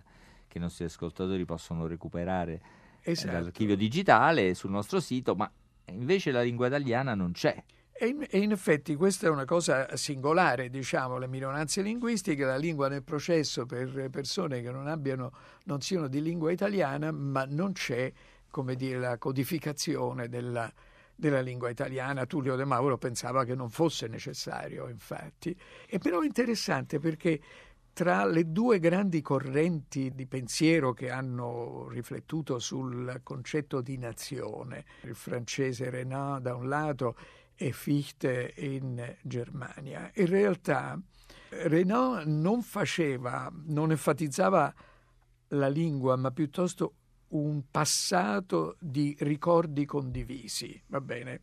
che 0.48 0.58
i 0.58 0.62
nostri 0.62 0.84
ascoltatori 0.84 1.46
possono 1.46 1.88
recuperare 1.88 2.62
Esatto. 3.02 3.32
dall'archivio 3.32 3.78
digitale 3.78 4.56
sul 4.56 4.72
nostro 4.72 5.00
sito, 5.00 5.36
ma 5.36 5.50
invece 5.92 6.32
la 6.32 6.42
lingua 6.42 6.68
italiana 6.68 7.16
non 7.16 7.32
c'è. 7.32 7.64
E 7.98 8.08
in, 8.08 8.26
e 8.30 8.40
in 8.40 8.52
effetti 8.52 8.94
questa 8.96 9.28
è 9.28 9.30
una 9.30 9.46
cosa 9.46 9.96
singolare, 9.96 10.70
diciamo, 10.70 11.18
le 11.18 11.30
minoranze 11.30 11.82
linguistiche, 11.82 12.44
la 12.44 12.58
lingua 12.58 12.90
nel 12.90 13.04
processo 13.04 13.66
per 13.66 14.10
persone 14.10 14.62
che 14.62 14.70
non, 14.70 14.88
abbiano, 14.88 15.32
non 15.64 15.80
siano 15.80 16.10
di 16.10 16.22
lingua 16.22 16.52
italiana, 16.52 17.14
ma 17.14 17.46
non 17.46 17.72
c'è, 17.72 18.12
come 18.52 18.76
dire, 18.76 19.00
la 19.00 19.18
codificazione 19.18 20.28
della, 20.28 20.70
della 21.16 21.40
lingua 21.40 21.70
italiana. 21.70 22.26
Tullio 22.26 22.58
De 22.58 22.66
Mauro 22.66 22.98
pensava 22.98 23.46
che 23.46 23.56
non 23.56 23.70
fosse 23.70 24.08
necessario, 24.08 24.90
infatti. 24.90 25.58
E 25.88 25.98
però 25.98 26.20
è 26.20 26.26
interessante 26.26 27.00
perché 27.00 27.40
tra 27.94 28.26
le 28.26 28.52
due 28.52 28.80
grandi 28.80 29.22
correnti 29.22 30.12
di 30.14 30.26
pensiero 30.26 30.92
che 30.92 31.10
hanno 31.10 31.88
riflettuto 31.88 32.60
sul 32.60 33.22
concetto 33.24 33.80
di 33.80 33.98
nazione, 33.98 34.84
il 35.04 35.16
francese 35.16 35.90
Renan 35.90 36.42
da 36.42 36.56
un 36.56 36.68
lato 36.68 37.16
e 37.56 37.72
Fichte 37.72 38.54
in 38.58 39.16
Germania, 39.22 40.12
in 40.16 40.26
realtà 40.28 41.00
Renan 41.50 42.42
non 42.42 42.62
faceva, 42.62 43.52
non 43.68 43.92
enfatizzava 43.92 44.74
la 45.50 45.68
lingua, 45.68 46.16
ma 46.16 46.32
piuttosto 46.32 46.94
un 47.30 47.64
passato 47.70 48.76
di 48.80 49.16
ricordi 49.20 49.86
condivisi, 49.86 50.82
va 50.88 51.02
bene? 51.02 51.42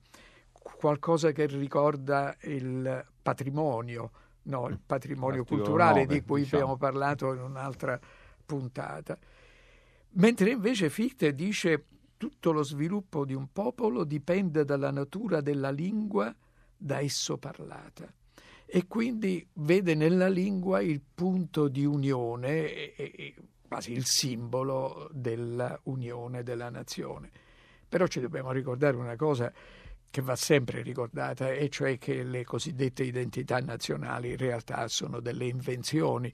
Qualcosa 0.53 1.33
che 1.33 1.47
ricorda 1.47 2.37
il 2.43 3.05
patrimonio, 3.21 4.11
no, 4.43 4.69
il 4.69 4.79
patrimonio 4.85 5.39
L'articolo 5.39 5.63
culturale 5.63 6.03
9, 6.03 6.15
di 6.15 6.23
cui 6.23 6.43
diciamo. 6.43 6.63
abbiamo 6.63 6.79
parlato 6.79 7.33
in 7.33 7.41
un'altra 7.41 7.99
puntata. 8.45 9.19
Mentre 10.15 10.51
invece 10.51 10.91
Fichte 10.91 11.35
dice 11.35 11.87
tutto 12.23 12.53
lo 12.53 12.63
sviluppo 12.63 13.25
di 13.25 13.35
un 13.35 13.49
popolo 13.51 14.05
dipende 14.05 14.65
dalla 14.65 14.93
natura 14.93 15.41
della 15.41 15.73
lingua 15.73 16.33
da 16.77 17.01
esso 17.01 17.37
parlata 17.37 18.09
e 18.65 18.87
quindi 18.87 19.45
vede 19.55 19.97
nella 19.97 20.29
lingua 20.29 20.81
il 20.83 21.01
punto 21.13 21.67
di 21.67 21.85
unione 21.85 22.93
quasi 23.67 23.91
il 23.91 24.05
simbolo 24.05 25.11
dell'unione 25.11 26.45
della 26.45 26.71
nazione. 26.71 27.29
Però 27.89 28.07
ci 28.07 28.21
dobbiamo 28.21 28.53
ricordare 28.53 28.97
una 28.97 29.17
cosa 29.17 29.53
che 30.09 30.23
va 30.23 30.37
sempre 30.37 30.83
ricordata, 30.83 31.51
e 31.51 31.69
cioè 31.71 31.99
che 31.99 32.23
le 32.23 32.45
cosiddette 32.45 33.03
identità 33.03 33.59
nazionali 33.59 34.31
in 34.31 34.37
realtà 34.37 34.87
sono 34.87 35.19
delle 35.19 35.47
invenzioni. 35.47 36.33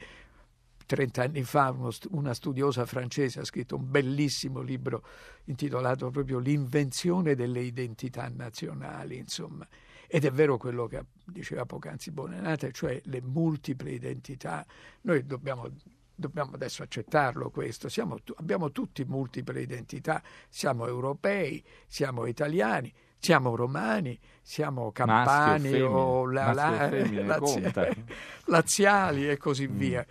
Trent'anni 0.89 1.43
fa 1.43 1.69
uno 1.71 1.91
una 2.13 2.33
studiosa 2.33 2.87
francese 2.87 3.41
ha 3.41 3.45
scritto 3.45 3.77
un 3.77 3.91
bellissimo 3.91 4.63
libro 4.63 5.05
intitolato 5.45 6.09
proprio 6.09 6.39
L'invenzione 6.39 7.35
delle 7.35 7.61
identità 7.61 8.27
nazionali, 8.35 9.19
insomma. 9.19 9.69
Ed 10.07 10.25
è 10.25 10.31
vero 10.31 10.57
quello 10.57 10.87
che 10.87 11.05
diceva 11.27 11.67
poc'anzi 11.67 12.11
Bonenate, 12.11 12.73
cioè 12.73 12.99
le 13.05 13.21
multiple 13.21 13.91
identità. 13.91 14.65
Noi 15.03 15.27
dobbiamo, 15.27 15.69
dobbiamo 16.15 16.53
adesso 16.55 16.83
accettarlo 16.83 17.51
questo. 17.51 17.91
Siamo 17.91 18.17
abbiamo 18.37 18.73
tutti 18.73 19.05
multiple 19.05 19.61
identità. 19.61 20.23
Siamo 20.49 20.87
europei, 20.87 21.63
siamo 21.87 22.25
italiani, 22.25 22.91
siamo 23.19 23.55
romani, 23.55 24.19
siamo 24.41 24.91
campani 24.93 25.69
o 25.83 26.25
la- 26.25 26.55
la- 26.55 26.89
laziali 28.47 29.29
e 29.29 29.37
così 29.37 29.69
Mm. 29.69 29.77
via. 29.77 30.07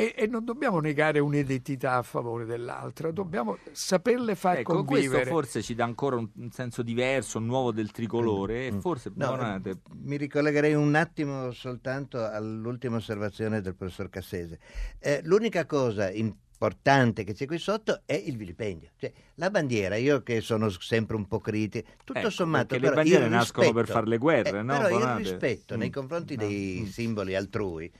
E, 0.00 0.14
e 0.16 0.26
non 0.26 0.44
dobbiamo 0.44 0.80
negare 0.80 1.18
un'identità 1.18 1.94
a 1.96 2.02
favore 2.02 2.44
dell'altra, 2.46 3.10
dobbiamo 3.10 3.58
saperle 3.72 4.34
far 4.34 4.58
Ecco, 4.58 4.76
convivere. 4.84 5.08
questo 5.08 5.28
forse 5.30 5.62
ci 5.62 5.74
dà 5.74 5.84
ancora 5.84 6.16
un, 6.16 6.28
un 6.36 6.50
senso 6.50 6.82
diverso, 6.82 7.38
nuovo 7.38 7.70
del 7.72 7.90
tricolore 7.90 8.66
e 8.68 8.72
forse 8.80 9.10
Mm. 9.10 9.12
No, 9.16 9.28
Bonate, 9.30 9.80
mi 10.02 10.16
ricollegherei 10.16 10.74
un 10.74 10.94
attimo 10.94 11.50
soltanto 11.52 12.24
all'ultima 12.24 12.96
osservazione 12.96 13.60
del 13.60 13.74
professor 13.74 14.08
Cassese. 14.08 14.58
Eh, 14.98 15.20
l'unica 15.24 15.66
cosa 15.66 16.10
importante 16.10 17.24
che 17.24 17.32
c'è 17.32 17.46
qui 17.46 17.58
sotto 17.58 18.02
è 18.04 18.14
il 18.14 18.36
vilipendio. 18.36 18.90
Cioè, 18.96 19.12
la 19.36 19.50
bandiera, 19.50 19.96
io 19.96 20.22
che 20.22 20.40
sono 20.40 20.68
sempre 20.70 21.16
un 21.16 21.26
po' 21.26 21.40
critico, 21.40 21.88
tutto 22.04 22.18
Ecco, 22.18 22.30
sommato... 22.30 22.66
perché 22.66 22.82
le 22.84 22.88
però 22.90 23.00
bandiere 23.02 23.24
il 23.24 23.30
nascono 23.30 23.66
per 23.66 23.74
rispetto- 23.74 23.92
fare 23.98 24.06
le 24.10 24.18
guerre, 24.18 24.58
eh, 24.58 24.62
no, 24.62 24.76
Però 24.76 24.88
il 24.88 24.94
Bonate? 24.98 25.22
rispetto 25.22 25.76
nei 25.76 25.88
Mm. 25.88 25.92
confronti 25.92 26.36
No. 26.36 26.46
dei 26.46 26.80
Mm. 26.82 26.86
simboli 26.86 27.34
altrui 27.34 27.90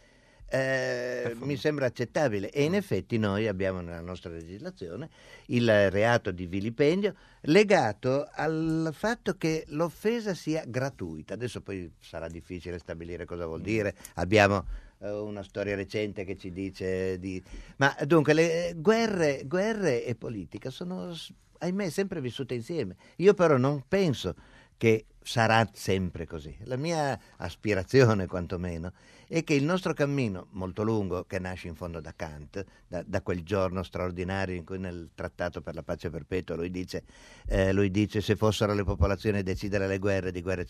eh, 0.53 1.37
mi 1.39 1.57
sembra 1.57 1.87
accettabile 1.87 2.51
e 2.51 2.65
in 2.65 2.75
effetti 2.75 3.19
noi 3.19 3.47
abbiamo 3.47 3.81
nella 3.81 4.01
nostra 4.01 4.33
legislazione 4.33 5.09
il 5.47 5.91
reato 5.91 6.33
di 6.33 6.47
vilipendio 6.47 7.15
legato 7.43 8.29
al 8.33 8.91
fatto 8.93 9.37
che 9.37 9.65
l'offesa 9.69 10.35
sia 10.35 10.65
gratuita. 10.67 11.35
Adesso 11.35 11.61
poi 11.61 11.91
sarà 12.01 12.27
difficile 12.27 12.79
stabilire 12.79 13.27
cosa 13.27 13.47
vuol 13.47 13.61
dire. 13.61 13.95
Abbiamo 14.15 14.65
eh, 14.99 15.11
una 15.11 15.45
storia 15.45 15.77
recente 15.77 16.25
che 16.25 16.37
ci 16.37 16.51
dice 16.51 17.19
di... 17.21 17.41
Ma 17.77 17.97
dunque, 18.05 18.33
le 18.33 18.75
guerre, 18.77 19.45
guerre 19.47 20.05
e 20.05 20.17
politica 20.17 20.71
sono, 20.71 21.15
ahimè, 21.59 21.91
sempre 21.91 22.21
vissute 22.21 22.55
insieme. 22.55 22.97
Io 23.17 23.35
però 23.35 23.57
non 23.57 23.85
penso 23.87 24.35
che 24.77 25.05
sarà 25.23 25.69
sempre 25.73 26.27
così. 26.27 26.57
La 26.65 26.77
mia 26.77 27.19
aspirazione, 27.37 28.27
quantomeno, 28.27 28.93
è 29.29 29.45
che 29.45 29.55
il 29.55 29.65
nostro 29.65 29.93
cammino, 29.93 30.49
molto 30.53 30.83
lungo, 30.83 31.25
che 31.25 31.39
nasce 31.39 31.69
in 31.69 31.75
fondo 31.75 32.01
da 32.01 32.13
Kant, 32.15 32.65
da, 32.87 33.03
da 33.07 33.23
quel 33.23 33.43
giorno 33.43 33.83
straordinario 33.83 34.57
in 34.57 34.65
cui 34.65 34.79
nel 34.79 35.11
Trattato 35.15 35.61
per 35.61 35.75
la 35.75 35.83
pace 35.83 36.11
perpetua 36.11 36.57
lui 36.57 36.71
dice, 36.71 37.05
eh, 37.47 37.73
lui 37.73 37.91
dice 37.91 38.21
se 38.21 38.35
fossero 38.35 38.75
le 38.75 38.85
popolazioni 38.85 39.39
a 39.39 39.43
decidere 39.43 39.87
le 39.87 39.99
guerre, 39.99 40.33
di 40.33 40.43
guerre, 40.43 40.67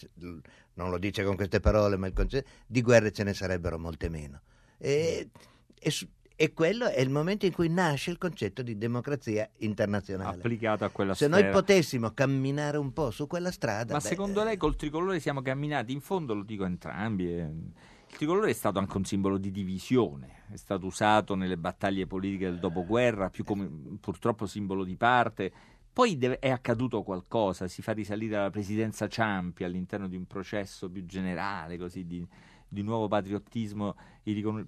non 0.75 0.91
lo 0.91 0.99
dice 0.99 1.25
con 1.25 1.37
queste 1.37 1.61
parole, 1.61 1.97
ma 1.97 2.07
il 2.07 2.13
concetto, 2.13 2.49
di 2.67 2.83
guerre 2.83 3.13
ce 3.13 3.25
ne 3.25 3.33
sarebbero 3.33 3.79
molte 3.79 4.09
meno. 4.09 4.41
E, 4.77 5.31
e 5.79 5.91
su- 5.91 6.09
e 6.43 6.55
quello 6.55 6.89
è 6.89 6.99
il 7.03 7.11
momento 7.11 7.45
in 7.45 7.53
cui 7.53 7.69
nasce 7.69 8.11
il 8.11 8.17
concetto 8.17 8.63
di 8.63 8.79
democrazia 8.79 9.47
internazionale. 9.59 10.37
applicato 10.39 10.87
a 10.87 10.89
quella 10.89 11.13
Se 11.13 11.27
sfera. 11.27 11.39
noi 11.43 11.53
potessimo 11.53 12.13
camminare 12.13 12.79
un 12.79 12.95
po' 12.95 13.11
su 13.11 13.27
quella 13.27 13.51
strada... 13.51 13.93
Ma 13.93 13.99
beh, 13.99 14.09
secondo 14.09 14.43
lei 14.43 14.57
col 14.57 14.75
tricolore 14.75 15.21
siamo 15.21 15.43
camminati? 15.43 15.93
In 15.93 16.01
fondo 16.01 16.33
lo 16.33 16.43
dico 16.43 16.65
a 16.65 16.67
entrambi. 16.67 17.29
eh, 17.31 17.41
Il 17.43 18.17
tricolore 18.17 18.49
è 18.49 18.55
stato 18.55 18.79
anche 18.79 18.97
un 18.97 19.05
simbolo 19.05 19.37
di 19.37 19.51
divisione, 19.51 20.45
è 20.51 20.57
stato 20.57 20.87
usato 20.87 21.35
nelle 21.35 21.59
battaglie 21.59 22.07
politiche 22.07 22.47
del 22.47 22.59
dopoguerra, 22.59 23.29
più 23.29 23.45
come 23.45 23.69
purtroppo 24.01 24.47
simbolo 24.47 24.85
di 24.85 24.97
parte. 24.97 25.53
Poi 25.93 26.17
deve- 26.17 26.39
è 26.39 26.49
accaduto 26.49 27.03
qualcosa, 27.03 27.69
si 27.69 27.83
fa 27.83 27.93
risalire 27.93 28.37
alla 28.37 28.49
presidenza 28.49 29.09
Ciampi 29.09 29.63
all'interno 29.63 30.09
di 30.09 30.17
un 30.17 30.25
processo 30.25 30.89
più 30.89 31.05
generale, 31.05 31.77
così 31.77 32.07
di, 32.07 32.27
di 32.71 32.83
nuovo 32.83 33.09
patriottismo. 33.09 33.97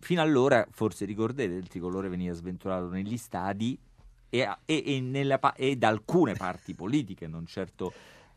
Fino 0.01 0.21
allora, 0.21 0.67
forse 0.71 1.05
ricorderete, 1.05 1.55
il 1.55 1.69
tricolore 1.69 2.09
veniva 2.09 2.35
sventurato 2.35 2.89
negli 2.89 3.17
stadi 3.17 3.79
e, 4.29 4.49
e- 4.65 4.83
e 4.85 5.01
nella 5.01 5.55
e 5.55 5.77
da 5.77 5.89
alcune 5.89 6.35
parti 6.35 6.75
politiche, 6.75 7.27
non 7.29 7.47
certo 7.47 7.93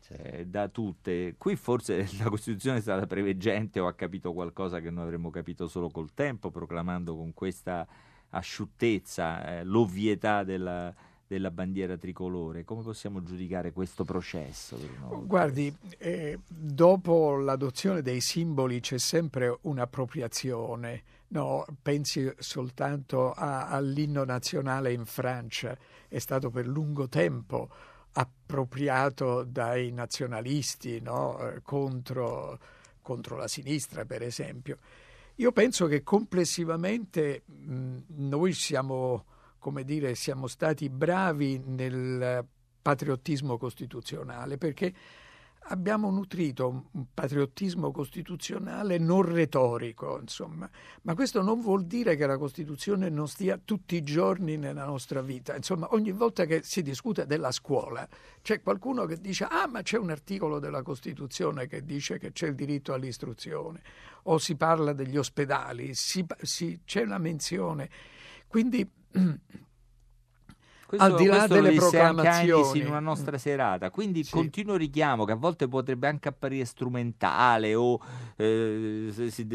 eh, 0.08 0.46
da 0.46 0.68
tutte. 0.68 1.34
Qui 1.36 1.56
forse 1.56 2.06
la 2.18 2.28
Costituzione 2.28 2.78
è 2.78 2.80
stata 2.80 3.06
preveggente 3.06 3.80
o 3.80 3.88
ha 3.88 3.94
capito 3.94 4.32
qualcosa 4.32 4.80
che 4.80 4.90
noi 4.90 5.04
avremmo 5.04 5.30
capito 5.30 5.66
solo 5.66 5.88
col 5.88 6.14
tempo, 6.14 6.50
proclamando 6.50 7.16
con 7.16 7.34
questa 7.34 7.86
asciuttezza 8.30 9.58
eh, 9.58 9.64
l'ovvietà 9.64 10.44
della, 10.44 10.94
della 11.26 11.50
bandiera 11.50 11.96
tricolore. 11.96 12.64
Come 12.64 12.82
possiamo 12.82 13.22
giudicare 13.22 13.72
questo 13.72 14.04
processo? 14.04 14.78
Guardi, 15.24 15.74
eh, 15.98 16.38
dopo 16.46 17.36
l'adozione 17.36 18.02
dei 18.02 18.20
simboli 18.20 18.80
c'è 18.80 18.98
sempre 18.98 19.58
un'appropriazione. 19.62 21.02
No, 21.28 21.64
pensi 21.82 22.32
soltanto 22.38 23.32
a, 23.32 23.68
all'inno 23.68 24.24
nazionale 24.24 24.92
in 24.92 25.04
Francia, 25.04 25.76
è 26.08 26.18
stato 26.18 26.50
per 26.50 26.68
lungo 26.68 27.08
tempo 27.08 27.68
appropriato 28.12 29.42
dai 29.42 29.90
nazionalisti 29.90 31.00
no? 31.00 31.38
Eh, 31.40 31.62
contro, 31.62 32.58
contro 33.02 33.36
la 33.36 33.48
sinistra, 33.48 34.04
per 34.04 34.22
esempio. 34.22 34.78
Io 35.36 35.52
penso 35.52 35.86
che 35.86 36.02
complessivamente 36.02 37.42
mh, 37.44 37.96
noi 38.14 38.52
siamo 38.52 39.24
come 39.66 39.82
dire, 39.82 40.14
siamo 40.14 40.46
stati 40.46 40.88
bravi 40.88 41.60
nel 41.66 42.46
patriottismo 42.82 43.58
costituzionale 43.58 44.58
perché 44.58 44.94
abbiamo 45.70 46.08
nutrito 46.12 46.84
un 46.92 47.06
patriottismo 47.12 47.90
costituzionale 47.90 48.98
non 48.98 49.22
retorico, 49.22 50.20
insomma, 50.20 50.70
ma 51.02 51.14
questo 51.16 51.42
non 51.42 51.60
vuol 51.60 51.84
dire 51.84 52.14
che 52.14 52.26
la 52.26 52.38
Costituzione 52.38 53.08
non 53.08 53.26
stia 53.26 53.58
tutti 53.58 53.96
i 53.96 54.04
giorni 54.04 54.56
nella 54.56 54.84
nostra 54.84 55.20
vita. 55.20 55.56
Insomma, 55.56 55.92
ogni 55.94 56.12
volta 56.12 56.44
che 56.44 56.62
si 56.62 56.80
discute 56.82 57.26
della 57.26 57.50
scuola, 57.50 58.08
c'è 58.42 58.62
qualcuno 58.62 59.04
che 59.04 59.20
dice 59.20 59.48
"Ah, 59.50 59.66
ma 59.66 59.82
c'è 59.82 59.98
un 59.98 60.10
articolo 60.10 60.60
della 60.60 60.82
Costituzione 60.82 61.66
che 61.66 61.84
dice 61.84 62.18
che 62.18 62.30
c'è 62.30 62.46
il 62.46 62.54
diritto 62.54 62.92
all'istruzione" 62.92 63.82
o 64.28 64.38
si 64.38 64.54
parla 64.54 64.92
degli 64.92 65.16
ospedali, 65.16 65.92
si, 65.94 66.24
si, 66.42 66.82
c'è 66.84 67.04
la 67.04 67.18
menzione. 67.18 67.90
Quindi 68.46 68.88
questo, 70.86 71.04
al 71.04 71.16
di 71.16 71.26
là 71.26 71.46
delle 71.46 71.74
proclamazioni. 71.74 72.80
in 72.80 72.86
una 72.86 73.00
nostra 73.00 73.38
serata. 73.38 73.90
Quindi 73.90 74.24
sì. 74.24 74.30
continuo 74.30 74.76
richiamo 74.76 75.24
che 75.24 75.32
a 75.32 75.36
volte 75.36 75.68
potrebbe 75.68 76.06
anche 76.06 76.28
apparire 76.28 76.64
strumentale 76.64 77.74
o 77.74 78.00
eh, 78.36 79.12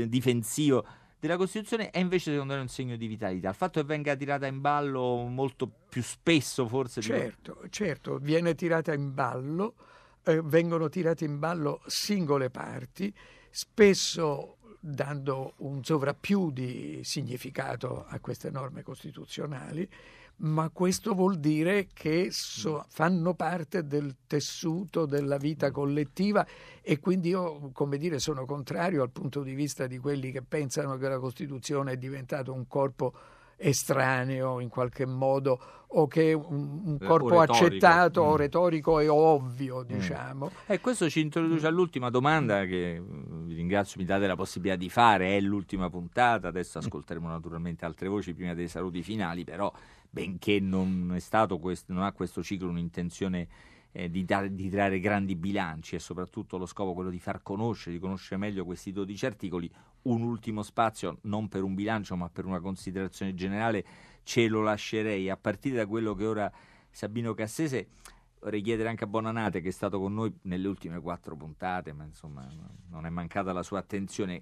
difensivo. 0.08 0.86
Della 1.20 1.38
Costituzione 1.38 1.92
è 1.92 2.00
invece 2.00 2.32
secondo 2.32 2.56
me 2.56 2.62
un 2.62 2.68
segno 2.68 2.96
di 2.96 3.08
vitalità. 3.08 3.50
Il 3.50 3.56
fatto 3.56 3.80
che 3.80 3.86
venga 3.86 4.16
tirata 4.16 4.48
in 4.48 4.60
ballo 4.60 5.26
molto 5.28 5.72
più 5.88 6.02
spesso 6.02 6.68
forse 6.68 7.02
certo, 7.02 7.60
di... 7.62 7.72
certo 7.72 8.18
viene 8.18 8.56
tirata 8.56 8.92
in 8.94 9.14
ballo 9.14 9.76
eh, 10.24 10.42
vengono 10.42 10.90
tirate 10.90 11.26
in 11.26 11.38
ballo 11.38 11.82
singole 11.86 12.50
parti 12.50 13.14
spesso 13.50 14.58
dando 14.84 15.54
un 15.58 15.84
sovrappiù 15.84 16.52
di 16.52 17.02
significato 17.04 18.04
a 18.08 18.20
queste 18.20 18.50
norme 18.50 18.82
costituzionali 18.82 19.88
ma 20.42 20.70
questo 20.70 21.14
vuol 21.14 21.38
dire 21.38 21.90
che 21.94 22.30
so, 22.32 22.86
fanno 22.90 23.36
parte 23.36 23.86
del 23.86 24.16
tessuto 24.26 25.06
della 25.06 25.38
vita 25.38 25.70
mm. 25.70 25.72
collettiva 25.72 26.46
e 26.82 27.00
quindi 27.00 27.30
io, 27.30 27.70
come 27.74 27.98
dire, 27.98 28.18
sono 28.18 28.46
contrario 28.46 29.04
al 29.04 29.12
punto 29.12 29.44
di 29.44 29.54
vista 29.54 29.86
di 29.86 30.00
quelli 30.00 30.32
che 30.32 30.42
pensano 30.42 30.98
che 30.98 31.08
la 31.08 31.20
Costituzione 31.20 31.92
è 31.92 31.98
diventato 31.98 32.54
un 32.54 32.68
corpo 32.68 33.14
estraneo 33.62 34.60
in 34.60 34.70
qualche 34.70 35.06
modo 35.06 35.60
o 35.94 36.08
che 36.08 36.32
è 36.32 36.34
un, 36.34 36.82
un 36.86 36.98
corpo 37.00 37.40
accettato 37.40 38.24
mm. 38.24 38.28
o 38.28 38.36
retorico 38.36 39.00
e 39.00 39.08
ovvio, 39.08 39.80
mm. 39.80 39.84
diciamo. 39.84 40.46
Mm. 40.46 40.72
E 40.72 40.80
questo 40.80 41.10
ci 41.10 41.20
introduce 41.20 41.68
all'ultima 41.68 42.10
domanda 42.10 42.66
che 42.66 43.02
vi 43.02 43.54
ringrazio, 43.54 44.00
mi 44.00 44.06
date 44.06 44.28
la 44.28 44.36
possibilità 44.36 44.78
di 44.78 44.90
fare, 44.90 45.38
è 45.38 45.42
l'ultima 45.42 45.90
puntata, 45.90 46.48
adesso 46.48 46.78
ascolteremo 46.78 47.28
naturalmente 47.28 47.86
altre 47.86 48.08
voci 48.08 48.34
prima 48.34 48.54
dei 48.54 48.68
saluti 48.68 49.04
finali, 49.04 49.44
però 49.44 49.72
benché 50.10 50.60
non, 50.60 51.18
questo, 51.60 51.94
non 51.94 52.04
ha 52.04 52.12
questo 52.14 52.42
ciclo 52.42 52.70
un'intenzione 52.70 53.48
eh, 53.92 54.10
di, 54.10 54.24
dare, 54.26 54.54
di 54.54 54.70
trarre 54.70 55.00
grandi 55.00 55.36
bilanci 55.36 55.96
e 55.96 56.00
soprattutto 56.00 56.58
lo 56.58 56.66
scopo 56.66 56.94
quello 56.94 57.10
di 57.10 57.20
far 57.20 57.42
conoscere, 57.42 57.96
di 57.96 58.02
conoscere 58.02 58.38
meglio 58.38 58.66
questi 58.66 58.92
12 58.92 59.26
articoli, 59.26 59.72
un 60.04 60.22
ultimo 60.22 60.64
spazio 60.64 61.20
non 61.24 61.48
per 61.48 61.64
un 61.64 61.76
bilancio 61.76 62.16
ma 62.16 62.30
per 62.30 62.46
una 62.46 62.60
considerazione 62.60 63.34
generale 63.34 63.86
ce 64.24 64.48
lo 64.48 64.62
lascerei. 64.62 65.30
A 65.30 65.38
partire 65.38 65.78
da 65.78 65.86
quello 65.86 66.14
che 66.16 66.26
ora 66.26 66.52
Sabino 66.90 67.34
Cassese 67.34 67.90
vorrei 68.40 68.62
chiedere 68.62 68.90
anche 68.90 69.04
a 69.04 69.08
Bonanate 69.08 69.62
che 69.62 69.70
è 69.70 69.72
stato 69.72 70.00
con 70.00 70.14
noi 70.14 70.34
nelle 70.44 70.68
ultime 70.68 71.00
quattro 71.00 71.36
puntate 71.36 71.94
ma 71.94 72.04
insomma 72.04 72.48
non 72.90 73.06
è 73.06 73.10
mancata 73.10 73.54
la 73.54 73.62
sua 73.62 73.80
attenzione 73.80 74.42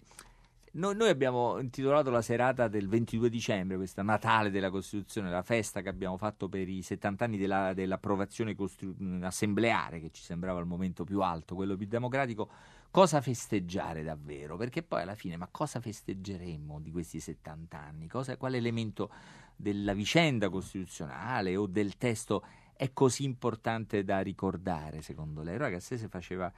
noi, 0.73 0.95
noi, 0.95 1.09
abbiamo 1.09 1.59
intitolato 1.59 2.09
la 2.09 2.21
serata 2.21 2.67
del 2.67 2.87
22 2.87 3.29
dicembre, 3.29 3.77
questa 3.77 4.03
Natale 4.03 4.51
della 4.51 4.69
Costituzione, 4.69 5.29
la 5.29 5.41
festa 5.41 5.81
che 5.81 5.89
abbiamo 5.89 6.17
fatto 6.17 6.47
per 6.47 6.69
i 6.69 6.81
70 6.81 7.25
anni 7.25 7.37
della, 7.37 7.73
dell'approvazione 7.73 8.55
costru- 8.55 8.95
assembleare, 9.21 9.99
che 9.99 10.11
ci 10.11 10.21
sembrava 10.21 10.59
il 10.59 10.65
momento 10.65 11.03
più 11.03 11.21
alto, 11.21 11.55
quello 11.55 11.75
più 11.75 11.87
democratico. 11.87 12.49
Cosa 12.91 13.21
festeggiare 13.21 14.03
davvero? 14.03 14.57
Perché 14.57 14.83
poi 14.83 15.01
alla 15.01 15.15
fine, 15.15 15.37
ma 15.37 15.47
cosa 15.49 15.79
festeggeremmo 15.79 16.79
di 16.79 16.91
questi 16.91 17.19
70 17.19 17.77
anni? 17.79 18.07
Cosa, 18.07 18.37
quale 18.37 18.57
elemento 18.57 19.11
della 19.55 19.93
vicenda 19.93 20.49
costituzionale 20.49 21.55
o 21.55 21.67
del 21.67 21.97
testo 21.97 22.43
è 22.73 22.93
così 22.93 23.25
importante 23.25 24.03
da 24.03 24.21
ricordare, 24.21 25.01
secondo 25.01 25.41
lei? 25.41 25.55
Allora 25.55 25.71
Cassese 25.71 26.07
faceva 26.07 26.51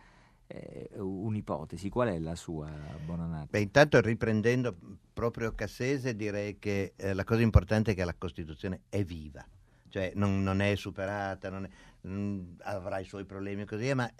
eh, 0.52 1.00
un'ipotesi. 1.00 1.90
Qual 1.90 2.10
è 2.10 2.20
la 2.20 2.36
sua, 2.36 2.70
Bonanati? 3.06 3.48
Beh, 3.52 3.60
intanto 3.60 4.02
riprendendo 4.02 4.76
proprio 5.14 5.54
Cassese 5.54 6.16
direi 6.16 6.60
che 6.60 6.94
eh, 6.96 7.14
la 7.14 7.24
cosa 7.24 7.42
importante 7.42 7.92
è 7.92 7.96
che 7.96 8.04
la 8.04 8.16
Costituzione 8.18 8.82
è 8.90 9.04
viva, 9.04 9.46
cioè 9.90 10.12
non, 10.16 10.44
non 10.44 10.62
è 10.62 10.76
superata, 10.76 11.50
non 11.50 11.66
è, 11.66 12.08
mh, 12.08 12.12
mm, 12.12 12.42
avrà 12.64 13.00
i 13.00 13.06
suoi 13.06 13.26
problemi 13.26 13.62
e 13.62 13.66
così 13.66 13.84
via, 13.84 13.96
ma 13.96 14.12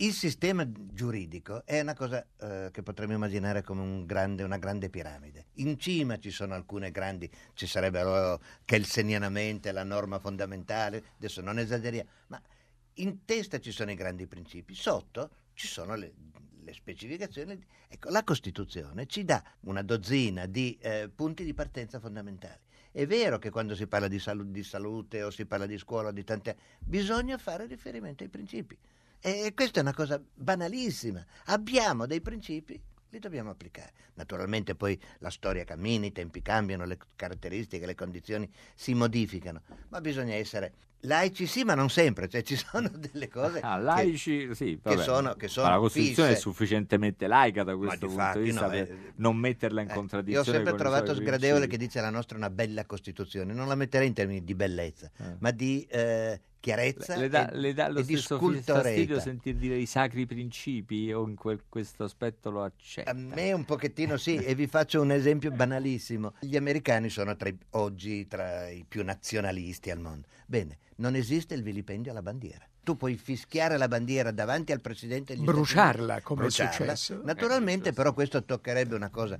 il 0.00 0.12
sistema 0.12 0.64
giuridico 0.70 1.64
è 1.64 1.80
una 1.80 1.94
cosa 1.94 2.24
eh, 2.40 2.68
che 2.70 2.82
potremmo 2.84 3.14
immaginare 3.14 3.62
come 3.62 3.80
un 3.80 4.06
grande, 4.06 4.44
una 4.44 4.58
grande 4.58 4.90
piramide. 4.90 5.46
In 5.54 5.76
cima 5.76 6.18
ci 6.18 6.30
sono 6.30 6.54
alcune 6.54 6.92
grandi, 6.92 7.28
ci 7.54 7.66
sarebbero 7.66 8.40
kelsenianamente 8.64 9.72
la 9.72 9.82
norma 9.82 10.20
fondamentale, 10.20 11.02
adesso 11.16 11.40
non 11.40 11.58
esageriamo, 11.58 12.08
ma 12.28 12.40
in 12.94 13.24
testa 13.24 13.58
ci 13.58 13.72
sono 13.72 13.90
i 13.90 13.96
grandi 13.96 14.28
principi, 14.28 14.74
sotto 14.74 15.30
ci 15.58 15.66
sono 15.66 15.96
le, 15.96 16.12
le 16.62 16.72
specificazioni. 16.72 17.60
Ecco, 17.88 18.10
la 18.10 18.22
Costituzione 18.22 19.06
ci 19.06 19.24
dà 19.24 19.42
una 19.62 19.82
dozzina 19.82 20.46
di 20.46 20.78
eh, 20.80 21.10
punti 21.12 21.42
di 21.42 21.52
partenza 21.52 21.98
fondamentali. 21.98 22.60
È 22.92 23.04
vero 23.06 23.38
che 23.38 23.50
quando 23.50 23.74
si 23.74 23.88
parla 23.88 24.06
di, 24.06 24.20
salu- 24.20 24.50
di 24.50 24.62
salute 24.62 25.24
o 25.24 25.30
si 25.30 25.46
parla 25.46 25.66
di 25.66 25.76
scuola 25.76 26.08
o 26.08 26.12
di 26.12 26.22
tante... 26.22 26.56
bisogna 26.78 27.36
fare 27.38 27.66
riferimento 27.66 28.22
ai 28.22 28.28
principi. 28.28 28.78
E 29.20 29.52
questa 29.52 29.80
è 29.80 29.82
una 29.82 29.92
cosa 29.92 30.22
banalissima. 30.32 31.26
Abbiamo 31.46 32.06
dei 32.06 32.20
principi, 32.20 32.80
li 33.08 33.18
dobbiamo 33.18 33.50
applicare. 33.50 33.92
Naturalmente 34.14 34.76
poi 34.76 34.98
la 35.18 35.30
storia 35.30 35.64
cammina, 35.64 36.06
i 36.06 36.12
tempi 36.12 36.40
cambiano, 36.40 36.84
le 36.84 36.98
caratteristiche, 37.16 37.84
le 37.84 37.96
condizioni 37.96 38.48
si 38.76 38.94
modificano, 38.94 39.62
ma 39.88 40.00
bisogna 40.00 40.34
essere 40.34 40.72
Laici 41.02 41.46
sì, 41.46 41.62
ma 41.62 41.74
non 41.74 41.90
sempre, 41.90 42.28
cioè 42.28 42.42
ci 42.42 42.56
sono 42.56 42.88
delle 42.88 43.28
cose 43.28 43.60
ah, 43.60 43.76
laici, 43.76 44.48
che, 44.48 44.54
sì, 44.54 44.80
che 44.82 44.96
sono, 44.98 45.34
che 45.34 45.46
sono 45.46 45.70
la 45.70 45.78
Costituzione 45.78 46.30
fisse. 46.30 46.38
è 46.38 46.40
sufficientemente 46.40 47.26
laica 47.28 47.62
da 47.62 47.76
questo 47.76 48.06
punto 48.06 48.20
fatti, 48.20 48.38
di 48.38 48.44
vista 48.46 48.62
no, 48.62 48.68
per 48.70 48.90
eh, 48.90 49.12
non 49.16 49.36
metterla 49.36 49.82
in 49.82 49.90
eh, 49.90 49.94
contraddizione. 49.94 50.44
Io 50.44 50.52
ho 50.52 50.54
sempre 50.54 50.74
trovato 50.76 51.14
sgradevole 51.14 51.68
che 51.68 51.76
dice 51.76 52.00
la 52.00 52.10
nostra 52.10 52.34
è 52.34 52.38
una 52.38 52.50
bella 52.50 52.84
Costituzione, 52.84 53.52
non 53.52 53.68
la 53.68 53.76
metterei 53.76 54.08
in 54.08 54.14
termini 54.14 54.42
di 54.42 54.54
bellezza, 54.54 55.08
eh. 55.18 55.36
ma 55.38 55.52
di 55.52 55.86
eh, 55.88 56.40
chiarezza 56.58 57.16
le, 57.16 57.28
dà, 57.28 57.48
e, 57.48 57.56
le 57.56 57.74
dà 57.74 57.88
lo 57.88 58.00
e 58.00 58.02
stesso 58.02 58.38
fastidio 58.38 59.20
sentir 59.20 59.54
dire 59.54 59.76
i 59.76 59.86
sacri 59.86 60.26
principi 60.26 61.12
o 61.12 61.26
in 61.28 61.36
quel, 61.36 61.62
questo 61.68 62.04
aspetto 62.04 62.50
lo 62.50 62.64
accetta? 62.64 63.10
A 63.10 63.14
me 63.14 63.52
un 63.52 63.64
pochettino 63.64 64.16
sì, 64.16 64.34
e 64.34 64.56
vi 64.56 64.66
faccio 64.66 65.00
un 65.00 65.12
esempio 65.12 65.52
banalissimo. 65.52 66.34
Gli 66.40 66.56
americani 66.56 67.08
sono 67.08 67.36
tra 67.36 67.48
i, 67.48 67.56
oggi 67.70 68.26
tra 68.26 68.68
i 68.68 68.84
più 68.86 69.04
nazionalisti 69.04 69.90
al 69.90 70.00
mondo. 70.00 70.26
Bene, 70.46 70.78
non 70.98 71.14
esiste 71.14 71.54
il 71.54 71.62
vilipendio 71.62 72.10
alla 72.10 72.22
bandiera. 72.22 72.66
Tu 72.82 72.96
puoi 72.96 73.16
fischiare 73.16 73.76
la 73.76 73.88
bandiera 73.88 74.30
davanti 74.30 74.72
al 74.72 74.80
presidente 74.80 75.34
degli 75.34 75.44
Bruciarla, 75.44 76.20
come 76.22 76.42
bruciarla. 76.42 76.92
è 76.92 76.96
successo. 76.96 77.20
Naturalmente, 77.24 77.90
eh, 77.90 77.92
però 77.92 78.12
questo 78.12 78.42
toccherebbe 78.44 78.94
una 78.94 79.10
cosa. 79.10 79.38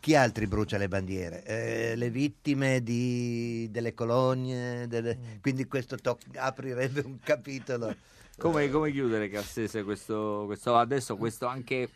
Chi 0.00 0.14
altri 0.14 0.46
brucia 0.46 0.76
le 0.76 0.88
bandiere? 0.88 1.44
Eh, 1.44 1.96
le 1.96 2.10
vittime 2.10 2.82
di, 2.82 3.68
delle 3.70 3.94
colonie, 3.94 4.86
delle... 4.86 5.16
Mm. 5.16 5.40
quindi 5.40 5.64
questo 5.66 5.96
to- 5.96 6.18
aprirebbe 6.34 7.00
un 7.00 7.18
capitolo. 7.20 7.94
Come, 8.36 8.68
come 8.68 8.90
chiudere, 8.90 9.28
Cassese, 9.28 9.84
questo, 9.84 10.42
questo, 10.46 10.76
adesso 10.76 11.16
questo 11.16 11.46
anche 11.46 11.88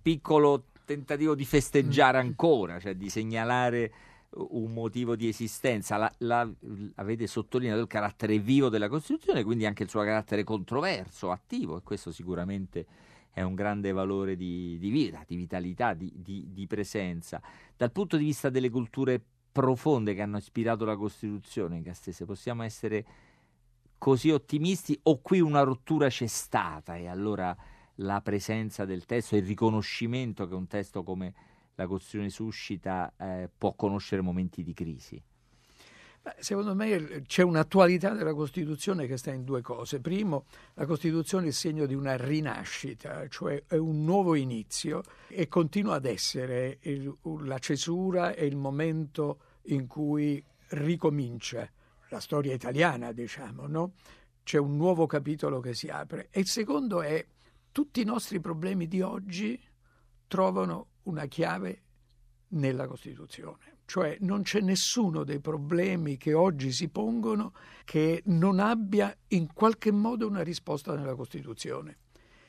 piccolo 0.00 0.66
tentativo 0.84 1.34
di 1.34 1.44
festeggiare 1.44 2.18
ancora, 2.18 2.78
cioè 2.78 2.94
di 2.94 3.08
segnalare 3.08 3.92
un 4.30 4.72
motivo 4.72 5.16
di 5.16 5.28
esistenza. 5.28 5.96
La, 5.96 6.12
la, 6.18 6.48
avete 6.96 7.26
sottolineato 7.26 7.80
il 7.80 7.86
carattere 7.86 8.38
vivo 8.38 8.68
della 8.68 8.88
Costituzione, 8.88 9.42
quindi 9.44 9.66
anche 9.66 9.82
il 9.82 9.88
suo 9.88 10.02
carattere 10.02 10.44
controverso, 10.44 11.30
attivo, 11.30 11.78
e 11.78 11.82
questo 11.82 12.12
sicuramente 12.12 12.86
è 13.32 13.42
un 13.42 13.54
grande 13.54 13.92
valore 13.92 14.36
di, 14.36 14.78
di 14.78 14.90
vita, 14.90 15.22
di 15.26 15.36
vitalità, 15.36 15.94
di, 15.94 16.12
di, 16.14 16.48
di 16.52 16.66
presenza. 16.66 17.40
Dal 17.76 17.92
punto 17.92 18.16
di 18.16 18.24
vista 18.24 18.50
delle 18.50 18.70
culture 18.70 19.22
profonde 19.50 20.14
che 20.14 20.22
hanno 20.22 20.38
ispirato 20.38 20.84
la 20.84 20.96
Costituzione, 20.96 21.82
Cassese? 21.82 22.24
Possiamo 22.24 22.62
essere 22.62 23.04
così 23.98 24.30
ottimisti 24.30 24.98
o 25.04 25.20
qui 25.20 25.40
una 25.40 25.62
rottura 25.62 26.08
c'è 26.08 26.26
stata 26.26 26.96
e 26.96 27.08
allora 27.08 27.56
la 27.96 28.20
presenza 28.20 28.84
del 28.84 29.04
testo 29.06 29.34
e 29.34 29.38
il 29.38 29.46
riconoscimento 29.46 30.46
che 30.46 30.54
un 30.54 30.68
testo 30.68 31.02
come 31.02 31.34
la 31.78 31.86
Costituzione 31.86 32.28
suscita 32.28 33.12
eh, 33.16 33.48
può 33.56 33.72
conoscere 33.74 34.20
momenti 34.20 34.64
di 34.64 34.74
crisi? 34.74 35.22
Secondo 36.40 36.74
me 36.74 37.22
c'è 37.26 37.42
un'attualità 37.42 38.10
della 38.10 38.34
Costituzione 38.34 39.06
che 39.06 39.16
sta 39.16 39.32
in 39.32 39.44
due 39.44 39.62
cose. 39.62 40.00
Primo, 40.00 40.44
la 40.74 40.84
Costituzione 40.84 41.44
è 41.44 41.48
il 41.48 41.54
segno 41.54 41.86
di 41.86 41.94
una 41.94 42.16
rinascita, 42.16 43.26
cioè 43.28 43.62
è 43.66 43.76
un 43.76 44.04
nuovo 44.04 44.34
inizio 44.34 45.02
e 45.28 45.48
continua 45.48 45.94
ad 45.94 46.04
essere 46.04 46.78
il, 46.82 47.16
la 47.44 47.58
cesura 47.58 48.34
e 48.34 48.44
il 48.44 48.56
momento 48.56 49.38
in 49.66 49.86
cui 49.86 50.44
ricomincia 50.70 51.66
la 52.10 52.20
storia 52.20 52.52
italiana, 52.52 53.12
diciamo, 53.12 53.66
no? 53.66 53.92
C'è 54.42 54.58
un 54.58 54.76
nuovo 54.76 55.06
capitolo 55.06 55.60
che 55.60 55.72
si 55.72 55.88
apre. 55.88 56.28
E 56.30 56.40
il 56.40 56.48
secondo 56.48 57.00
è 57.00 57.24
tutti 57.72 58.00
i 58.00 58.04
nostri 58.04 58.40
problemi 58.40 58.86
di 58.86 59.00
oggi 59.00 59.58
trovano 60.26 60.88
una 61.08 61.26
chiave 61.26 61.82
nella 62.48 62.86
Costituzione. 62.86 63.76
Cioè 63.84 64.18
non 64.20 64.42
c'è 64.42 64.60
nessuno 64.60 65.24
dei 65.24 65.40
problemi 65.40 66.16
che 66.18 66.34
oggi 66.34 66.72
si 66.72 66.88
pongono 66.88 67.52
che 67.84 68.22
non 68.26 68.60
abbia 68.60 69.14
in 69.28 69.52
qualche 69.52 69.90
modo 69.90 70.26
una 70.26 70.42
risposta 70.42 70.94
nella 70.94 71.14
Costituzione. 71.14 71.98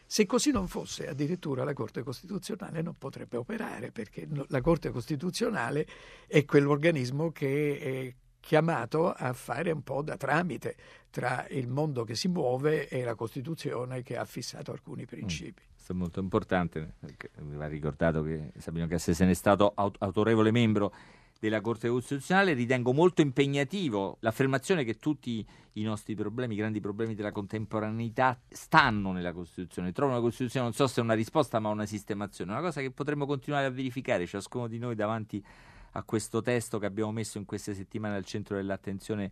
Se 0.06 0.26
così 0.26 0.52
non 0.52 0.68
fosse, 0.68 1.08
addirittura 1.08 1.64
la 1.64 1.74
Corte 1.74 2.04
Costituzionale 2.04 2.82
non 2.82 2.96
potrebbe 2.98 3.38
operare, 3.38 3.92
perché 3.92 4.28
la 4.48 4.60
Corte 4.60 4.90
Costituzionale 4.90 5.88
è 6.28 6.44
quell'organismo 6.46 7.32
che 7.32 7.80
è 7.80 8.16
chiamato 8.40 9.12
a 9.12 9.34
fare 9.34 9.72
un 9.72 9.82
po' 9.82 10.02
da 10.02 10.18
tramite 10.18 10.76
tra 11.10 11.46
il 11.50 11.68
mondo 11.68 12.04
che 12.04 12.16
si 12.16 12.28
muove 12.28 12.88
e 12.88 13.04
la 13.04 13.16
Costituzione 13.16 14.04
che 14.04 14.18
ha 14.18 14.26
fissato 14.26 14.72
alcuni 14.72 15.06
principi. 15.06 15.62
Mm, 15.64 15.74
questo 15.74 15.92
è 15.92 15.96
molto 15.96 16.20
importante, 16.20 16.94
mi 17.40 17.56
va 17.56 17.68
ricordato 17.68 18.22
che 18.24 18.52
Sabino 18.58 18.88
Cassese 18.88 19.26
ne 19.26 19.32
è 19.32 19.36
stato 19.36 19.74
autorevole 19.76 20.52
membro 20.52 20.94
della 21.40 21.62
Corte 21.62 21.88
Costituzionale, 21.88 22.54
ritengo 22.54 22.92
molto 22.92 23.22
impegnativo 23.22 24.18
l'affermazione 24.20 24.84
che 24.84 24.96
tutti 24.96 25.46
i 25.74 25.84
nostri 25.84 26.14
problemi, 26.14 26.54
i 26.54 26.58
grandi 26.58 26.82
problemi 26.82 27.16
della 27.16 27.32
contemporaneità 27.32 28.38
stanno 28.50 29.14
nella 29.14 29.32
Costituzione, 29.32 29.94
trovano 29.94 30.18
la 30.18 30.24
Costituzione, 30.24 30.66
non 30.66 30.76
so 30.76 30.86
se 30.88 31.00
è 31.00 31.04
una 31.04 31.14
risposta 31.14 31.60
ma 31.60 31.70
una 31.70 31.86
sistemazione, 31.86 32.52
una 32.52 32.62
cosa 32.62 32.82
che 32.82 32.92
potremmo 32.92 33.26
continuare 33.26 33.66
a 33.66 33.70
verificare 33.70 34.28
ciascuno 34.28 34.68
di 34.68 34.78
noi 34.80 34.96
davanti 34.96 35.42
a 35.44 35.79
questo 36.04 36.42
testo 36.42 36.80
che 36.80 36.86
abbiamo 36.86 37.12
messo 37.12 37.38
in 37.38 37.46
queste 37.46 37.74
settimane 37.74 38.16
al 38.16 38.26
centro 38.26 38.56
dell'attenzione 38.56 39.32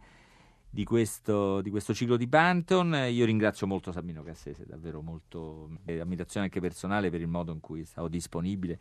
di 0.70 0.84
questo, 0.84 1.62
di 1.62 1.70
questo 1.70 1.94
ciclo 1.94 2.18
di 2.18 2.28
Pantheon. 2.28 3.08
Io 3.10 3.26
ringrazio 3.26 3.68
molto 3.68 3.92
Sabino 3.92 4.24
Cassese, 4.24 4.66
davvero 4.66 5.02
molto 5.02 5.70
eh, 5.86 6.00
ammirazione 6.00 6.46
anche 6.46 6.60
personale 6.60 7.10
per 7.10 7.22
il 7.22 7.28
modo 7.28 7.52
in 7.52 7.60
cui 7.60 7.82
è 7.82 7.86
stato 7.86 8.08
disponibile 8.08 8.80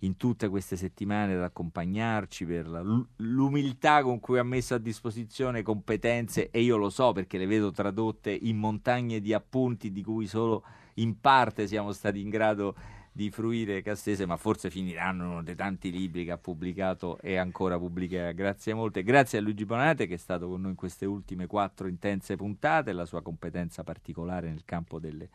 in 0.00 0.16
tutte 0.16 0.48
queste 0.48 0.76
settimane 0.76 1.34
ad 1.34 1.42
accompagnarci, 1.42 2.44
per 2.44 2.68
la, 2.68 2.82
l'umiltà 3.16 4.02
con 4.02 4.20
cui 4.20 4.38
ha 4.38 4.42
messo 4.42 4.74
a 4.74 4.78
disposizione 4.78 5.62
competenze 5.62 6.50
e 6.50 6.60
io 6.60 6.76
lo 6.76 6.90
so 6.90 7.12
perché 7.12 7.38
le 7.38 7.46
vedo 7.46 7.70
tradotte 7.70 8.30
in 8.30 8.56
montagne 8.56 9.20
di 9.20 9.32
appunti 9.32 9.92
di 9.92 10.02
cui 10.02 10.26
solo 10.26 10.64
in 10.94 11.20
parte 11.20 11.66
siamo 11.66 11.92
stati 11.92 12.20
in 12.20 12.28
grado 12.28 12.74
di 12.74 13.03
fruire 13.30 13.80
Cassese, 13.80 14.26
ma 14.26 14.36
forse 14.36 14.70
finiranno 14.70 15.30
uno 15.30 15.42
dei 15.42 15.54
tanti 15.54 15.92
libri 15.92 16.24
che 16.24 16.32
ha 16.32 16.38
pubblicato 16.38 17.18
e 17.20 17.36
ancora 17.36 17.78
pubblicherà. 17.78 18.32
Grazie 18.32 18.74
molte. 18.74 19.04
Grazie 19.04 19.38
a 19.38 19.40
Luigi 19.40 19.64
Bonate 19.64 20.06
che 20.06 20.14
è 20.14 20.18
stato 20.18 20.48
con 20.48 20.60
noi 20.60 20.70
in 20.70 20.76
queste 20.76 21.06
ultime 21.06 21.46
quattro 21.46 21.86
intense 21.86 22.34
puntate, 22.34 22.92
la 22.92 23.04
sua 23.04 23.22
competenza 23.22 23.84
particolare 23.84 24.48
nel 24.48 24.62
campo 24.64 24.98
delle 24.98 25.28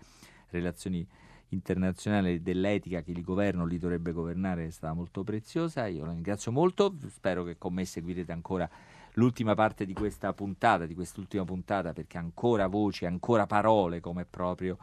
relazioni 0.49 1.07
internazionale 1.49 2.41
dell'etica 2.41 3.01
che 3.01 3.11
il 3.11 3.23
governo 3.23 3.65
li 3.65 3.77
dovrebbe 3.77 4.11
governare 4.11 4.65
è 4.65 4.71
stata 4.71 4.93
molto 4.93 5.23
preziosa. 5.23 5.87
Io 5.87 6.05
la 6.05 6.11
ringrazio 6.11 6.51
molto, 6.51 6.93
spero 7.07 7.43
che 7.43 7.57
con 7.57 7.73
me 7.73 7.85
seguirete 7.85 8.31
ancora 8.31 8.69
l'ultima 9.13 9.55
parte 9.55 9.85
di 9.85 9.93
questa 9.93 10.33
puntata, 10.33 10.85
di 10.85 10.95
quest'ultima 10.95 11.45
puntata, 11.45 11.93
perché 11.93 12.17
ancora 12.17 12.67
voci, 12.67 13.05
ancora 13.05 13.47
parole 13.47 13.99
come 14.01 14.25
proprio 14.25 14.77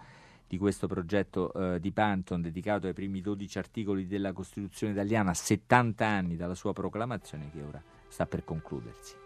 di 0.48 0.58
questo 0.58 0.86
progetto 0.86 1.52
eh, 1.52 1.80
di 1.80 1.90
Panton 1.90 2.40
dedicato 2.40 2.86
ai 2.86 2.92
primi 2.92 3.20
12 3.20 3.58
articoli 3.58 4.06
della 4.06 4.32
Costituzione 4.32 4.92
italiana 4.92 5.30
a 5.30 5.34
70 5.34 6.06
anni 6.06 6.36
dalla 6.36 6.54
sua 6.54 6.72
proclamazione 6.72 7.50
che 7.50 7.62
ora 7.62 7.82
sta 8.08 8.26
per 8.26 8.44
concludersi. 8.44 9.24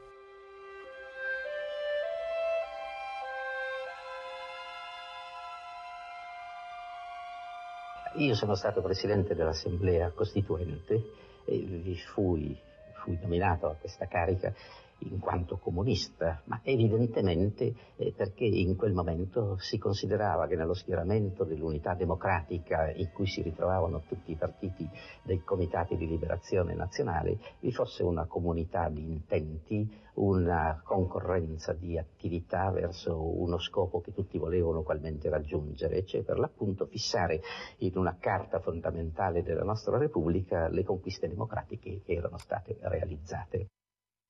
Io 8.16 8.34
sono 8.34 8.54
stato 8.54 8.82
presidente 8.82 9.34
dell'Assemblea 9.34 10.10
Costituente 10.10 11.12
e 11.44 11.58
vi 11.58 11.96
fui, 11.96 12.58
fui 13.02 13.16
nominato 13.22 13.66
a 13.68 13.74
questa 13.74 14.06
carica 14.06 14.52
in 15.00 15.18
quanto 15.18 15.58
comunista, 15.58 16.42
ma 16.44 16.60
evidentemente 16.62 17.74
eh, 17.96 18.12
perché 18.16 18.44
in 18.44 18.76
quel 18.76 18.92
momento 18.92 19.56
si 19.58 19.78
considerava 19.78 20.46
che 20.46 20.56
nello 20.56 20.74
schieramento 20.74 21.44
dell'unità 21.44 21.94
democratica 21.94 22.90
in 22.90 23.10
cui 23.12 23.26
si 23.26 23.42
ritrovavano 23.42 24.02
tutti 24.06 24.32
i 24.32 24.36
partiti 24.36 24.88
dei 25.22 25.42
comitati 25.42 25.96
di 25.96 26.06
liberazione 26.06 26.74
nazionale 26.74 27.38
vi 27.60 27.72
fosse 27.72 28.02
una 28.02 28.26
comunità 28.26 28.88
di 28.88 29.02
intenti, 29.02 29.88
una 30.14 30.80
concorrenza 30.84 31.72
di 31.72 31.98
attività 31.98 32.70
verso 32.70 33.16
uno 33.20 33.58
scopo 33.58 34.00
che 34.00 34.12
tutti 34.12 34.38
volevano 34.38 34.80
ugualmente 34.80 35.28
raggiungere, 35.28 36.04
cioè 36.04 36.22
per 36.22 36.38
l'appunto 36.38 36.86
fissare 36.86 37.40
in 37.78 37.96
una 37.96 38.16
carta 38.18 38.60
fondamentale 38.60 39.42
della 39.42 39.64
nostra 39.64 39.98
Repubblica 39.98 40.68
le 40.68 40.84
conquiste 40.84 41.28
democratiche 41.28 42.02
che 42.04 42.12
erano 42.12 42.38
state 42.38 42.76
realizzate. 42.80 43.68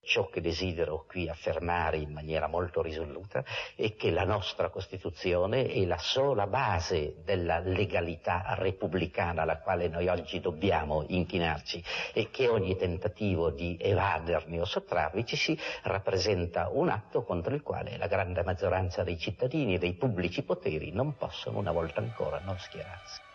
Ciò 0.02 0.28
che 0.28 0.40
desidero 0.40 1.04
qui 1.06 1.28
affermare 1.28 1.98
in 1.98 2.10
maniera 2.10 2.48
molto 2.48 2.80
risoluta 2.82 3.44
è 3.76 3.94
che 3.94 4.10
la 4.10 4.24
nostra 4.24 4.70
Costituzione 4.70 5.66
è 5.66 5.84
la 5.84 5.98
sola 5.98 6.46
base 6.46 7.16
della 7.22 7.58
legalità 7.58 8.54
repubblicana 8.56 9.42
alla 9.42 9.58
quale 9.58 9.88
noi 9.88 10.08
oggi 10.08 10.40
dobbiamo 10.40 11.04
inchinarci 11.06 11.84
e 12.14 12.30
che 12.30 12.48
ogni 12.48 12.76
tentativo 12.76 13.50
di 13.50 13.76
evaderne 13.78 14.60
o 14.60 14.64
sottrarvici 14.64 15.56
rappresenta 15.82 16.70
un 16.72 16.88
atto 16.88 17.22
contro 17.22 17.54
il 17.54 17.62
quale 17.62 17.96
la 17.98 18.06
grande 18.06 18.42
maggioranza 18.42 19.04
dei 19.04 19.18
cittadini 19.18 19.74
e 19.74 19.78
dei 19.78 19.92
pubblici 19.92 20.42
poteri 20.42 20.92
non 20.92 21.16
possono 21.16 21.58
una 21.58 21.72
volta 21.72 22.00
ancora 22.00 22.40
non 22.40 22.58
schierarsi. 22.58 23.29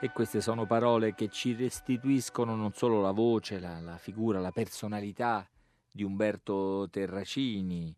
E 0.00 0.12
queste 0.12 0.40
sono 0.40 0.64
parole 0.64 1.12
che 1.12 1.28
ci 1.28 1.54
restituiscono 1.54 2.54
non 2.54 2.72
solo 2.72 3.00
la 3.00 3.10
voce, 3.10 3.58
la, 3.58 3.80
la 3.80 3.98
figura, 3.98 4.38
la 4.38 4.52
personalità 4.52 5.44
di 5.90 6.04
Umberto 6.04 6.86
Terracini, 6.88 7.92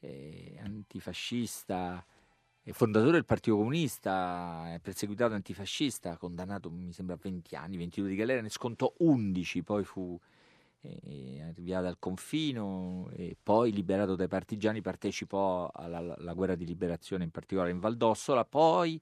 eh, 0.00 0.58
antifascista, 0.64 2.02
eh, 2.62 2.72
fondatore 2.72 3.12
del 3.12 3.26
Partito 3.26 3.58
Comunista, 3.58 4.78
perseguitato 4.80 5.34
antifascista, 5.34 6.16
condannato 6.16 6.70
mi 6.70 6.94
sembra 6.94 7.14
a 7.14 7.18
20 7.20 7.54
anni, 7.56 7.76
22 7.76 8.08
di 8.08 8.16
galera, 8.16 8.40
ne 8.40 8.48
scontò 8.48 8.90
11, 9.00 9.62
poi 9.62 9.84
fu 9.84 10.18
eh, 10.80 11.42
arrivato 11.42 11.86
al 11.86 11.98
confino 11.98 13.10
e 13.12 13.36
poi 13.42 13.70
liberato 13.70 14.16
dai 14.16 14.28
partigiani 14.28 14.80
partecipò 14.80 15.70
alla, 15.74 15.98
alla 15.98 16.32
guerra 16.32 16.54
di 16.54 16.64
liberazione 16.64 17.24
in 17.24 17.30
particolare 17.30 17.70
in 17.70 17.80
Valdossola, 17.80 18.46
poi 18.46 18.98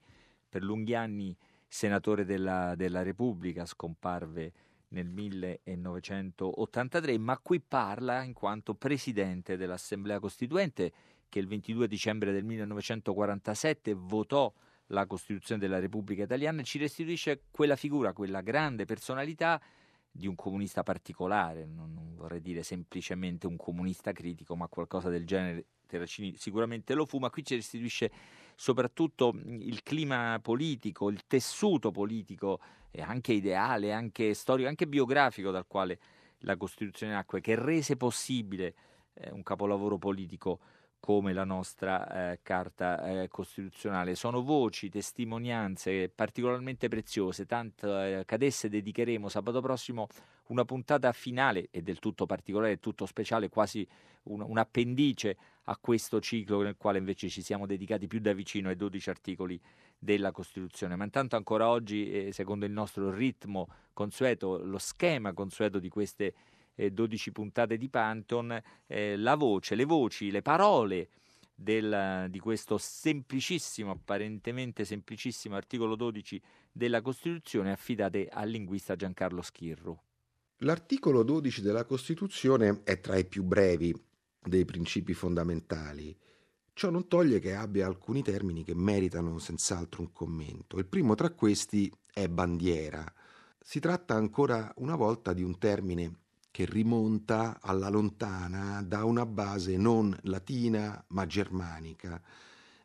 per 0.49 0.65
lunghi 0.65 0.97
anni 0.97 1.37
senatore 1.73 2.27
della, 2.27 2.75
della 2.77 3.03
Repubblica, 3.03 3.65
scomparve 3.65 4.53
nel 4.89 5.09
1983, 5.09 7.17
ma 7.17 7.39
qui 7.39 7.61
parla 7.61 8.23
in 8.25 8.35
quanto 8.35 8.75
presidente 8.75 9.57
dell'Assemblea 9.57 10.21
Costituente 10.21 10.93
che 11.31 11.39
il 11.39 11.47
22 11.47 11.89
dicembre 11.89 12.31
del 12.31 12.45
1947 12.45 13.95
votò 13.95 14.53
la 14.89 15.07
Costituzione 15.07 15.59
della 15.59 15.79
Repubblica 15.79 16.25
Italiana 16.25 16.61
e 16.61 16.65
ci 16.65 16.77
restituisce 16.77 17.45
quella 17.51 17.77
figura, 17.77 18.13
quella 18.13 18.43
grande 18.43 18.85
personalità 18.85 19.59
di 20.11 20.27
un 20.27 20.35
comunista 20.35 20.83
particolare, 20.83 21.65
non, 21.65 21.95
non 21.95 22.15
vorrei 22.15 22.43
dire 22.43 22.63
semplicemente 22.63 23.47
un 23.47 23.57
comunista 23.57 24.13
critico, 24.13 24.55
ma 24.57 24.69
qualcosa 24.69 25.09
del 25.09 25.25
genere, 25.25 25.65
Terracini 25.87 26.37
sicuramente 26.37 26.93
lo 26.93 27.07
fu, 27.07 27.17
ma 27.17 27.31
qui 27.31 27.43
ci 27.43 27.55
restituisce 27.55 28.11
soprattutto 28.55 29.35
il 29.45 29.83
clima 29.83 30.39
politico, 30.43 31.11
il 31.11 31.23
tessuto 31.27 31.91
politico 31.91 32.61
e 32.91 33.01
anche 33.03 33.33
ideale, 33.33 33.93
anche 33.93 34.35
storico, 34.35 34.69
anche 34.69 34.87
biografico 34.87 35.51
dal 35.51 35.67
quale 35.67 35.99
la 36.41 36.57
Costituzione 36.57 37.13
nacque, 37.13 37.41
che 37.41 37.55
rese 37.55 37.97
possibile 37.97 38.75
eh, 39.15 39.31
un 39.31 39.43
capolavoro 39.43 39.99
politico 39.99 40.59
come 41.01 41.33
la 41.33 41.43
nostra 41.43 42.31
eh, 42.31 42.41
Carta 42.43 43.23
eh, 43.23 43.29
Costituzionale. 43.29 44.15
Sono 44.15 44.43
voci, 44.43 44.89
testimonianze 44.89 46.09
particolarmente 46.09 46.87
preziose, 46.87 47.45
tanto 47.45 48.01
eh, 48.01 48.23
che 48.25 48.35
ad 48.35 48.43
esse 48.43 48.69
dedicheremo 48.69 49.29
sabato 49.29 49.61
prossimo 49.61 50.07
una 50.47 50.65
puntata 50.65 51.11
finale 51.13 51.69
e 51.73 51.83
del 51.83 51.99
tutto 51.99 52.25
particolare, 52.25 52.79
tutto 52.79 53.07
speciale, 53.07 53.49
quasi 53.49 53.87
un, 54.25 54.43
un 54.43 54.59
appendice 54.59 55.37
a 55.73 55.79
questo 55.81 56.21
ciclo 56.21 56.61
nel 56.61 56.77
quale 56.77 56.99
invece 56.99 57.29
ci 57.29 57.43
siamo 57.43 57.67
dedicati 57.67 58.07
più 58.07 58.21
da 58.21 58.35
vicino 58.35 58.69
ai 58.69 58.77
12 58.77 59.09
articoli 59.09 59.61
della 59.99 60.31
Costituzione. 60.31 60.97
Ma 60.97 61.05
intanto 61.05 61.37
ancora 61.37 61.69
oggi, 61.69 62.11
eh, 62.11 62.33
secondo 62.33 62.67
il 62.67 62.73
nostro 62.73 63.11
ritmo 63.11 63.69
consueto, 63.95 64.59
lo 64.59 64.79
schema 64.79 65.33
consueto 65.33 65.79
di 65.79 65.89
queste 65.89 66.35
eh, 66.75 66.91
12 66.91 67.33
puntate 67.33 67.79
di 67.79 67.89
Panton, 67.89 68.61
eh, 68.87 69.17
la 69.17 69.35
voce, 69.35 69.75
le 69.75 69.85
voci, 69.85 70.31
le 70.31 70.43
parole 70.43 71.09
del, 71.55 72.27
di 72.29 72.39
questo 72.39 72.77
semplicissimo, 72.77 73.91
apparentemente 73.91 74.85
semplicissimo 74.85 75.57
articolo 75.57 75.97
12 75.97 76.41
della 76.71 77.01
Costituzione 77.01 77.73
affidate 77.73 78.29
al 78.31 78.51
linguista 78.51 78.95
Giancarlo 78.95 79.41
Schirru. 79.41 79.99
L'articolo 80.59 81.23
12 81.23 81.63
della 81.63 81.85
Costituzione 81.85 82.83
è 82.85 83.01
tra 83.01 83.17
i 83.17 83.25
più 83.25 83.43
brevi 83.43 84.11
dei 84.43 84.65
principi 84.65 85.15
fondamentali. 85.15 86.17
Ciò 86.75 86.91
non 86.91 87.07
toglie 87.07 87.39
che 87.39 87.55
abbia 87.55 87.87
alcuni 87.87 88.23
termini 88.23 88.65
che 88.65 88.75
meritano 88.75 89.39
senz'altro 89.39 90.03
un 90.03 90.13
commento. 90.13 90.79
Il 90.79 90.87
primo 90.87 91.15
tra 91.15 91.31
questi 91.31 91.93
è 92.13 92.29
bandiera. 92.29 93.05
Si 93.61 93.79
tratta 93.79 94.15
ancora 94.15 94.73
una 94.77 94.97
volta 94.97 95.33
di 95.33 95.43
un 95.43 95.59
termine 95.59 96.21
che 96.51 96.67
rimonta 96.67 97.59
alla 97.61 97.89
lontana 97.89 98.83
da 98.83 99.05
una 99.05 99.25
base 99.25 99.77
non 99.77 100.17
latina 100.23 101.03
ma 101.09 101.27
germanica, 101.27 102.21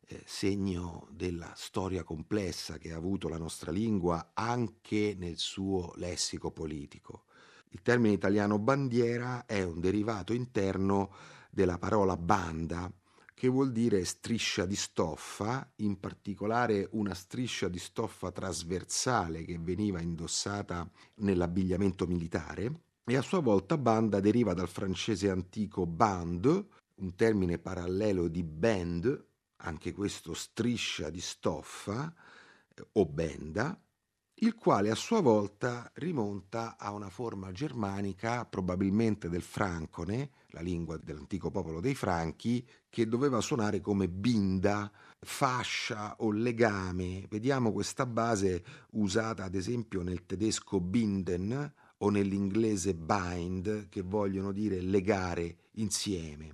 eh, 0.06 0.22
segno 0.26 1.08
della 1.12 1.52
storia 1.56 2.04
complessa 2.04 2.78
che 2.78 2.94
ha 2.94 2.98
avuto 2.98 3.28
la 3.28 3.38
nostra 3.38 3.72
lingua 3.72 4.32
anche 4.34 5.16
nel 5.18 5.38
suo 5.38 5.94
lessico 5.96 6.52
politico. 6.52 7.24
Il 7.70 7.82
termine 7.82 8.14
italiano 8.14 8.58
bandiera 8.60 9.46
è 9.46 9.62
un 9.64 9.82
derivato 9.82 10.34
interno 10.34 11.12
della 11.58 11.80
parola 11.80 12.16
banda, 12.16 12.88
che 13.34 13.48
vuol 13.48 13.72
dire 13.72 14.06
striscia 14.06 14.68
di 14.68 14.76
stoffa, 14.76 15.68
in 15.78 16.00
particolare 16.00 16.88
una 16.92 17.16
striscia 17.16 17.68
di 17.68 17.80
stoffa 17.80 18.32
trasversale 18.32 19.44
che 19.44 19.58
veniva 19.58 20.00
indossata 20.00 20.88
nell'abbigliamento 21.16 22.06
militare 22.06 22.82
e 23.04 23.18
a 23.18 23.24
sua 23.24 23.40
volta 23.40 23.76
banda 23.76 24.20
deriva 24.20 24.54
dal 24.54 24.68
francese 24.68 25.32
antico 25.32 25.88
band, 25.88 26.46
un 26.96 27.16
termine 27.16 27.58
parallelo 27.58 28.28
di 28.28 28.44
band, 28.44 29.26
anche 29.56 29.94
questo 29.94 30.36
striscia 30.36 31.10
di 31.10 31.22
stoffa 31.22 32.14
o 32.92 33.06
benda, 33.08 33.82
il 34.42 34.54
quale 34.54 34.92
a 34.92 34.96
sua 34.96 35.22
volta 35.22 35.90
rimonta 35.96 36.78
a 36.78 36.92
una 36.92 37.10
forma 37.10 37.52
germanica, 37.52 38.46
probabilmente 38.46 39.30
del 39.30 39.42
francone, 39.42 40.30
la 40.58 40.62
lingua 40.64 40.98
dell'antico 40.98 41.52
popolo 41.52 41.80
dei 41.80 41.94
Franchi, 41.94 42.68
che 42.90 43.08
doveva 43.08 43.42
suonare 43.42 43.80
come 43.80 44.10
binda, 44.10 44.92
fascia 45.20 46.16
o 46.20 46.32
legame. 46.32 47.26
Vediamo 47.30 47.72
questa 47.72 48.06
base 48.06 48.64
usata 48.92 49.44
ad 49.44 49.56
esempio 49.56 50.02
nel 50.02 50.26
tedesco 50.26 50.82
binden 50.82 51.74
o 52.00 52.10
nell'inglese 52.10 52.96
bind, 52.96 53.88
che 53.90 54.02
vogliono 54.02 54.52
dire 54.52 54.82
legare 54.82 55.58
insieme 55.74 56.52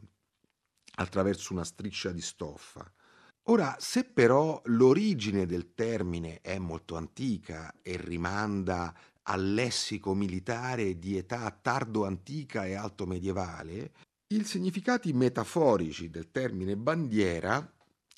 attraverso 0.95 1.53
una 1.53 1.63
striscia 1.63 2.11
di 2.11 2.21
stoffa. 2.21 2.89
Ora, 3.47 3.75
se 3.79 4.05
però 4.05 4.61
l'origine 4.65 5.45
del 5.45 5.73
termine 5.73 6.39
è 6.39 6.57
molto 6.59 6.95
antica 6.95 7.73
e 7.81 7.97
rimanda 7.97 8.95
al 9.23 9.53
lessico 9.53 10.13
militare 10.13 10.99
di 10.99 11.17
età 11.17 11.49
tardo-antica 11.51 12.65
e 12.65 12.73
alto 12.73 13.05
medievale, 13.05 13.91
i 14.27 14.43
significati 14.43 15.13
metaforici 15.13 16.09
del 16.09 16.31
termine 16.31 16.75
bandiera 16.75 17.71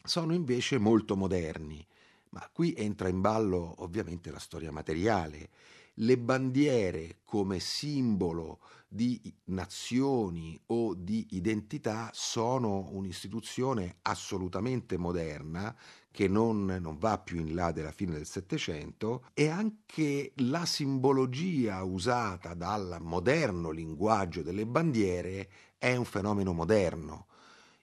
sono 0.03 0.33
invece 0.33 0.77
molto 0.77 1.15
moderni, 1.15 1.85
ma 2.29 2.49
qui 2.51 2.73
entra 2.77 3.07
in 3.07 3.21
ballo 3.21 3.75
ovviamente 3.79 4.31
la 4.31 4.39
storia 4.39 4.71
materiale 4.71 5.49
le 5.95 6.17
bandiere 6.17 7.19
come 7.23 7.59
simbolo 7.59 8.59
di 8.87 9.21
nazioni 9.45 10.59
o 10.67 10.93
di 10.93 11.27
identità 11.31 12.09
sono 12.13 12.87
un'istituzione 12.91 13.97
assolutamente 14.03 14.97
moderna 14.97 15.75
che 16.11 16.29
non, 16.29 16.65
non, 16.65 16.97
va 16.97 17.17
più 17.17 17.39
in 17.39 17.53
là 17.53 17.71
della 17.73 17.91
fine 17.91 18.13
del 18.13 18.25
Settecento 18.25 19.25
e 19.33 19.49
anche 19.49 20.31
la 20.37 20.65
simbologia 20.65 21.83
usata 21.83 22.53
dal 22.53 22.99
moderno 23.01 23.69
linguaggio 23.71 24.41
delle 24.41 24.65
bandiere 24.65 25.49
è 25.77 25.93
un 25.95 26.05
fenomeno 26.05 26.53
moderno. 26.53 27.27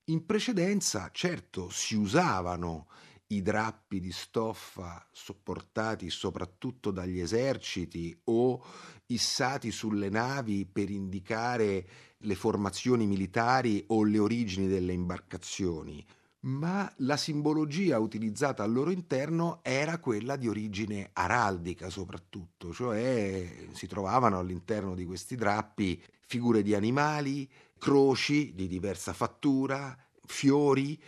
In 0.07 0.25
precedenza, 0.25 1.11
certo, 1.12 1.68
si 1.68 1.94
usavano 1.94 2.87
i 3.35 3.42
drappi 3.42 4.01
di 4.01 4.12
stoffa 4.12 5.07
sopportati 5.11 6.11
soprattutto 6.11 6.90
dagli 6.90 7.18
eserciti 7.18 8.16
o 8.25 8.62
issati 9.07 9.71
sulle 9.71 10.09
navi 10.09 10.66
per 10.66 10.90
indicare 10.90 11.87
le 12.18 12.35
formazioni 12.35 13.07
militari 13.07 13.85
o 13.88 14.05
le 14.05 14.18
origini 14.18 14.68
delle 14.68 14.92
imbarcazioni, 14.92 16.05
ma 16.40 16.92
la 16.99 17.16
simbologia 17.16 17.99
utilizzata 17.99 18.62
al 18.62 18.73
loro 18.73 18.90
interno 18.90 19.61
era 19.62 19.99
quella 19.99 20.37
di 20.37 20.49
origine 20.49 21.11
araldica 21.12 21.90
soprattutto, 21.90 22.73
cioè 22.73 23.66
si 23.73 23.87
trovavano 23.87 24.38
all'interno 24.38 24.95
di 24.95 25.05
questi 25.05 25.37
drappi 25.37 26.03
figure 26.27 26.62
di 26.62 26.75
animali, 26.75 27.49
croci 27.79 28.55
di 28.55 28.68
diversa 28.68 29.12
fattura, 29.12 29.97
fiori, 30.25 31.01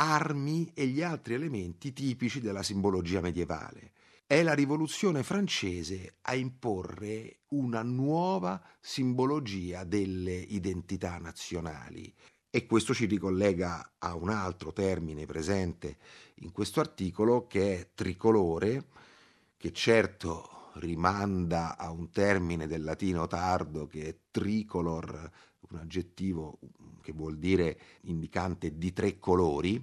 armi 0.00 0.70
e 0.74 0.86
gli 0.86 1.02
altri 1.02 1.34
elementi 1.34 1.92
tipici 1.92 2.40
della 2.40 2.62
simbologia 2.62 3.20
medievale. 3.20 3.90
È 4.24 4.40
la 4.44 4.54
rivoluzione 4.54 5.24
francese 5.24 6.18
a 6.22 6.36
imporre 6.36 7.38
una 7.48 7.82
nuova 7.82 8.62
simbologia 8.78 9.82
delle 9.82 10.36
identità 10.36 11.18
nazionali. 11.18 12.14
E 12.48 12.64
questo 12.66 12.94
ci 12.94 13.06
ricollega 13.06 13.94
a 13.98 14.14
un 14.14 14.28
altro 14.28 14.72
termine 14.72 15.26
presente 15.26 15.96
in 16.36 16.52
questo 16.52 16.78
articolo 16.78 17.48
che 17.48 17.80
è 17.80 17.88
tricolore, 17.94 18.86
che 19.56 19.72
certo 19.72 20.70
rimanda 20.74 21.76
a 21.76 21.90
un 21.90 22.10
termine 22.10 22.68
del 22.68 22.84
latino 22.84 23.26
tardo 23.26 23.88
che 23.88 24.06
è 24.06 24.16
tricolor, 24.30 25.30
un 25.70 25.78
aggettivo 25.78 26.58
che 27.02 27.12
vuol 27.12 27.38
dire 27.38 27.78
indicante 28.02 28.76
di 28.76 28.92
tre 28.92 29.18
colori, 29.18 29.82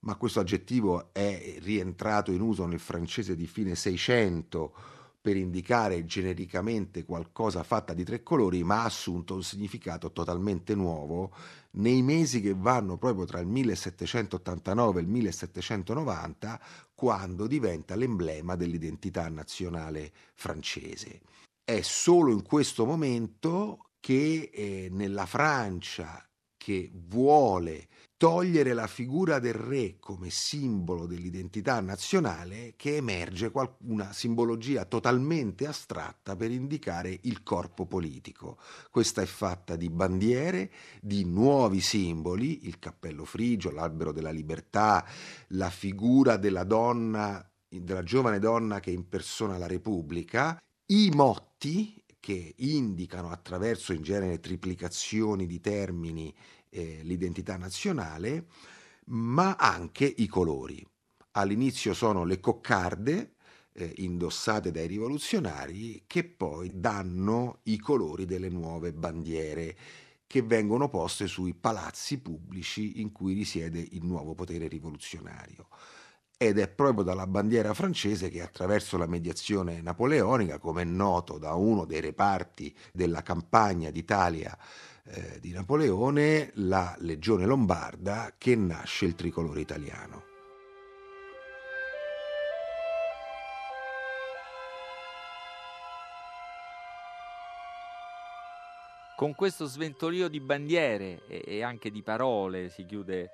ma 0.00 0.16
questo 0.16 0.40
aggettivo 0.40 1.12
è 1.12 1.56
rientrato 1.60 2.32
in 2.32 2.40
uso 2.40 2.66
nel 2.66 2.80
francese 2.80 3.36
di 3.36 3.46
fine 3.46 3.74
600 3.74 4.74
per 5.22 5.36
indicare 5.36 6.04
genericamente 6.04 7.04
qualcosa 7.04 7.62
fatta 7.62 7.94
di 7.94 8.02
tre 8.02 8.24
colori, 8.24 8.64
ma 8.64 8.80
ha 8.80 8.86
assunto 8.86 9.34
un 9.34 9.44
significato 9.44 10.10
totalmente 10.10 10.74
nuovo 10.74 11.32
nei 11.72 12.02
mesi 12.02 12.40
che 12.40 12.54
vanno 12.56 12.98
proprio 12.98 13.24
tra 13.24 13.38
il 13.38 13.46
1789 13.46 14.98
e 14.98 15.02
il 15.02 15.08
1790, 15.08 16.60
quando 16.92 17.46
diventa 17.46 17.94
l'emblema 17.94 18.56
dell'identità 18.56 19.28
nazionale 19.28 20.10
francese. 20.34 21.20
È 21.62 21.80
solo 21.82 22.32
in 22.32 22.42
questo 22.42 22.84
momento 22.84 23.91
che 24.02 24.50
eh, 24.52 24.88
nella 24.90 25.26
Francia 25.26 26.28
che 26.56 26.90
vuole 26.92 27.86
togliere 28.16 28.72
la 28.72 28.88
figura 28.88 29.38
del 29.38 29.54
re 29.54 29.96
come 30.00 30.28
simbolo 30.30 31.06
dell'identità 31.06 31.80
nazionale 31.80 32.74
che 32.76 32.96
emerge 32.96 33.52
una 33.84 34.12
simbologia 34.12 34.84
totalmente 34.86 35.68
astratta 35.68 36.34
per 36.34 36.50
indicare 36.50 37.16
il 37.22 37.44
corpo 37.44 37.86
politico. 37.86 38.58
Questa 38.90 39.22
è 39.22 39.26
fatta 39.26 39.76
di 39.76 39.88
bandiere, 39.88 40.72
di 41.00 41.24
nuovi 41.24 41.80
simboli, 41.80 42.66
il 42.66 42.80
cappello 42.80 43.24
frigio, 43.24 43.70
l'albero 43.70 44.10
della 44.10 44.30
libertà, 44.30 45.04
la 45.48 45.70
figura 45.70 46.36
della 46.36 46.64
donna, 46.64 47.44
della 47.68 48.02
giovane 48.02 48.40
donna 48.40 48.80
che 48.80 48.90
impersona 48.90 49.58
la 49.58 49.68
Repubblica, 49.68 50.60
i 50.86 51.10
motti 51.14 52.01
che 52.22 52.54
indicano 52.58 53.30
attraverso 53.30 53.92
in 53.92 54.02
genere 54.02 54.38
triplicazioni 54.38 55.44
di 55.44 55.58
termini 55.58 56.32
eh, 56.68 57.00
l'identità 57.02 57.56
nazionale, 57.56 58.46
ma 59.06 59.56
anche 59.56 60.04
i 60.04 60.28
colori. 60.28 60.86
All'inizio 61.32 61.94
sono 61.94 62.22
le 62.22 62.38
coccarde 62.38 63.32
eh, 63.72 63.94
indossate 63.96 64.70
dai 64.70 64.86
rivoluzionari 64.86 66.04
che 66.06 66.22
poi 66.22 66.70
danno 66.72 67.58
i 67.64 67.76
colori 67.78 68.24
delle 68.24 68.50
nuove 68.50 68.92
bandiere 68.92 69.76
che 70.28 70.42
vengono 70.42 70.88
poste 70.88 71.26
sui 71.26 71.54
palazzi 71.54 72.20
pubblici 72.20 73.00
in 73.00 73.10
cui 73.10 73.34
risiede 73.34 73.84
il 73.90 74.04
nuovo 74.04 74.36
potere 74.36 74.68
rivoluzionario 74.68 75.66
ed 76.46 76.58
è 76.58 76.68
proprio 76.68 77.04
dalla 77.04 77.26
bandiera 77.26 77.72
francese 77.72 78.28
che 78.28 78.42
attraverso 78.42 78.96
la 78.96 79.06
mediazione 79.06 79.80
napoleonica, 79.80 80.58
come 80.58 80.82
è 80.82 80.84
noto 80.84 81.38
da 81.38 81.54
uno 81.54 81.84
dei 81.84 82.00
reparti 82.00 82.74
della 82.92 83.22
campagna 83.22 83.90
d'Italia 83.90 84.56
eh, 85.04 85.38
di 85.40 85.52
Napoleone, 85.52 86.50
la 86.54 86.96
Legione 86.98 87.46
Lombarda, 87.46 88.34
che 88.36 88.56
nasce 88.56 89.04
il 89.04 89.14
tricolore 89.14 89.60
italiano. 89.60 90.30
Con 99.14 99.36
questo 99.36 99.66
sventolio 99.66 100.26
di 100.26 100.40
bandiere 100.40 101.24
e, 101.28 101.62
anche 101.62 101.92
di 101.92 102.02
parole 102.02 102.68
si 102.70 102.84
chiude 102.84 103.30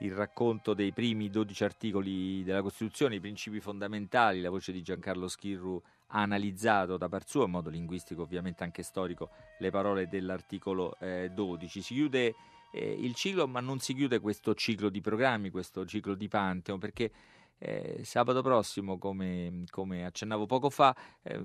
il 0.00 0.12
racconto 0.12 0.74
dei 0.74 0.92
primi 0.92 1.30
12 1.30 1.64
articoli 1.64 2.44
della 2.44 2.62
Costituzione, 2.62 3.16
i 3.16 3.20
principi 3.20 3.60
fondamentali, 3.60 4.40
la 4.40 4.50
voce 4.50 4.72
di 4.72 4.82
Giancarlo 4.82 5.28
Schirru 5.28 5.80
ha 6.08 6.22
analizzato 6.22 6.96
da 6.96 7.08
par 7.08 7.26
suo, 7.26 7.44
in 7.44 7.50
modo 7.50 7.68
linguistico 7.68 8.22
ovviamente 8.22 8.64
anche 8.64 8.82
storico, 8.82 9.30
le 9.58 9.70
parole 9.70 10.08
dell'articolo 10.08 10.96
eh, 11.00 11.30
12. 11.34 11.82
Si 11.82 11.94
chiude 11.94 12.34
eh, 12.72 12.96
il 12.98 13.14
ciclo, 13.14 13.46
ma 13.48 13.60
non 13.60 13.80
si 13.80 13.94
chiude 13.94 14.20
questo 14.20 14.54
ciclo 14.54 14.88
di 14.88 15.00
programmi, 15.00 15.50
questo 15.50 15.84
ciclo 15.84 16.14
di 16.14 16.28
Pantheon, 16.28 16.78
perché 16.78 17.10
eh, 17.58 18.00
sabato 18.04 18.40
prossimo, 18.42 18.98
come, 18.98 19.64
come, 19.70 20.04
accennavo 20.04 20.46
poco 20.46 20.70
fa, 20.70 20.94
eh, 21.22 21.40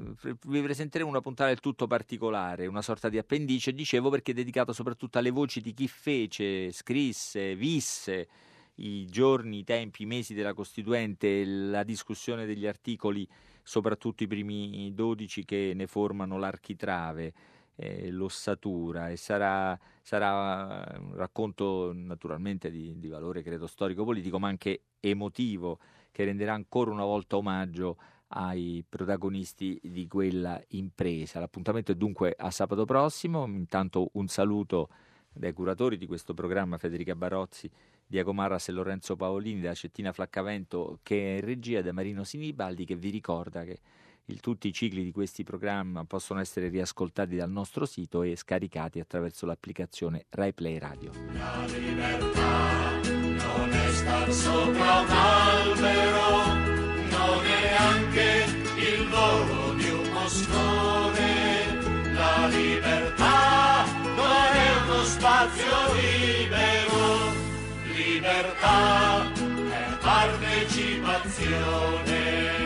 vi 0.48 0.62
presenteremo 0.62 1.10
una 1.10 1.22
puntata 1.22 1.50
del 1.50 1.60
tutto 1.60 1.88
particolare, 1.88 2.68
una 2.68 2.82
sorta 2.82 3.10
di 3.10 3.18
appendice, 3.18 3.74
dicevo 3.74 4.10
perché 4.10 4.32
è 4.32 4.36
dedicato 4.36 4.74
soprattutto 4.74 5.18
alle 5.18 5.32
voci 5.32 5.62
di 5.62 5.74
chi 5.74 5.88
fece, 5.88 6.72
scrisse, 6.72 7.56
visse 7.56 8.28
i 8.76 9.06
giorni, 9.08 9.60
i 9.60 9.64
tempi, 9.64 10.04
i 10.04 10.08
mesi 10.08 10.34
della 10.34 10.54
Costituente, 10.54 11.46
la 11.46 11.84
discussione 11.84 12.46
degli 12.46 12.66
articoli, 12.66 13.28
soprattutto 13.62 14.24
i 14.24 14.28
primi 14.28 14.92
12 14.94 15.46
che 15.46 15.74
ne 15.76 15.88
formano 15.88 16.38
l'architrave. 16.38 17.34
Eh, 17.76 18.12
l'ossatura 18.12 19.10
e 19.10 19.18
sarà, 19.18 19.78
sarà, 20.02 20.96
un 21.00 21.16
racconto 21.16 21.92
naturalmente 21.92 22.70
di, 22.70 23.00
di 23.00 23.08
valore 23.08 23.42
credo 23.42 23.66
storico-politico 23.66 24.38
ma 24.38 24.48
anche 24.48 24.82
emotivo 25.00 25.80
che 26.12 26.24
renderà 26.24 26.54
ancora 26.54 26.92
una 26.92 27.04
volta 27.04 27.36
omaggio 27.36 27.98
ai 28.36 28.84
protagonisti 28.88 29.80
di 29.84 30.08
quella 30.08 30.62
impresa. 30.70 31.40
L'appuntamento 31.40 31.92
è 31.92 31.96
dunque 31.96 32.36
a 32.38 32.52
sabato 32.52 32.86
prossimo. 32.86 33.46
Intanto 33.46 34.10
un 34.14 34.28
saluto 34.28 34.90
dai 35.32 35.54
curatori 35.54 35.98
di 35.98 36.08
questo 36.08 36.34
programma, 36.34 36.78
Federica 36.78 37.16
Barozzi, 37.16 37.70
Diaco 38.06 38.34
Marras 38.34 38.70
e 38.70 38.72
Lorenzo 38.72 39.16
Paolini, 39.16 39.62
da 39.62 39.74
Cettina 39.74 40.12
Flaccavento, 40.12 41.00
che 41.02 41.34
è 41.34 41.40
in 41.40 41.46
regia, 41.46 41.82
da 41.82 41.92
Marino 41.92 42.24
Sinibaldi, 42.24 42.86
che 42.86 42.96
vi 42.96 43.10
ricorda 43.10 43.64
che 43.64 43.80
il, 44.26 44.40
tutti 44.40 44.70
i 44.70 44.74
cicli 44.74 45.04
di 45.04 45.12
questi 45.12 45.44
programmi 45.44 46.06
possono 46.06 46.40
essere 46.40 46.70
riascoltati 46.70 47.36
dal 47.36 47.52
nostro 47.52 47.86
sito 47.86 48.24
e 48.24 48.38
scaricati 48.38 49.00
attraverso 49.00 49.46
l'applicazione 49.46 50.26
RaiPlay 50.30 50.78
Radio. 50.78 51.12
La 51.34 51.66
libertà 51.66 53.02
non 53.02 53.72
è 53.72 53.92
star 53.92 54.32
sopra 54.32 55.00
un 55.00 55.10
albero, 55.10 56.46
non 57.10 57.46
è 57.46 57.76
anche 57.76 58.46
il 58.78 59.10
volo 59.10 59.74
di 59.74 59.90
un 59.90 60.10
moscone. 60.14 62.14
La 62.14 62.48
libertà 62.48 63.84
non 64.16 64.54
è 64.54 64.82
uno 64.86 65.04
spazio 65.04 65.94
libero, 65.96 67.34
libertà 67.94 69.30
è 69.34 69.98
partecipazione. 70.00 72.63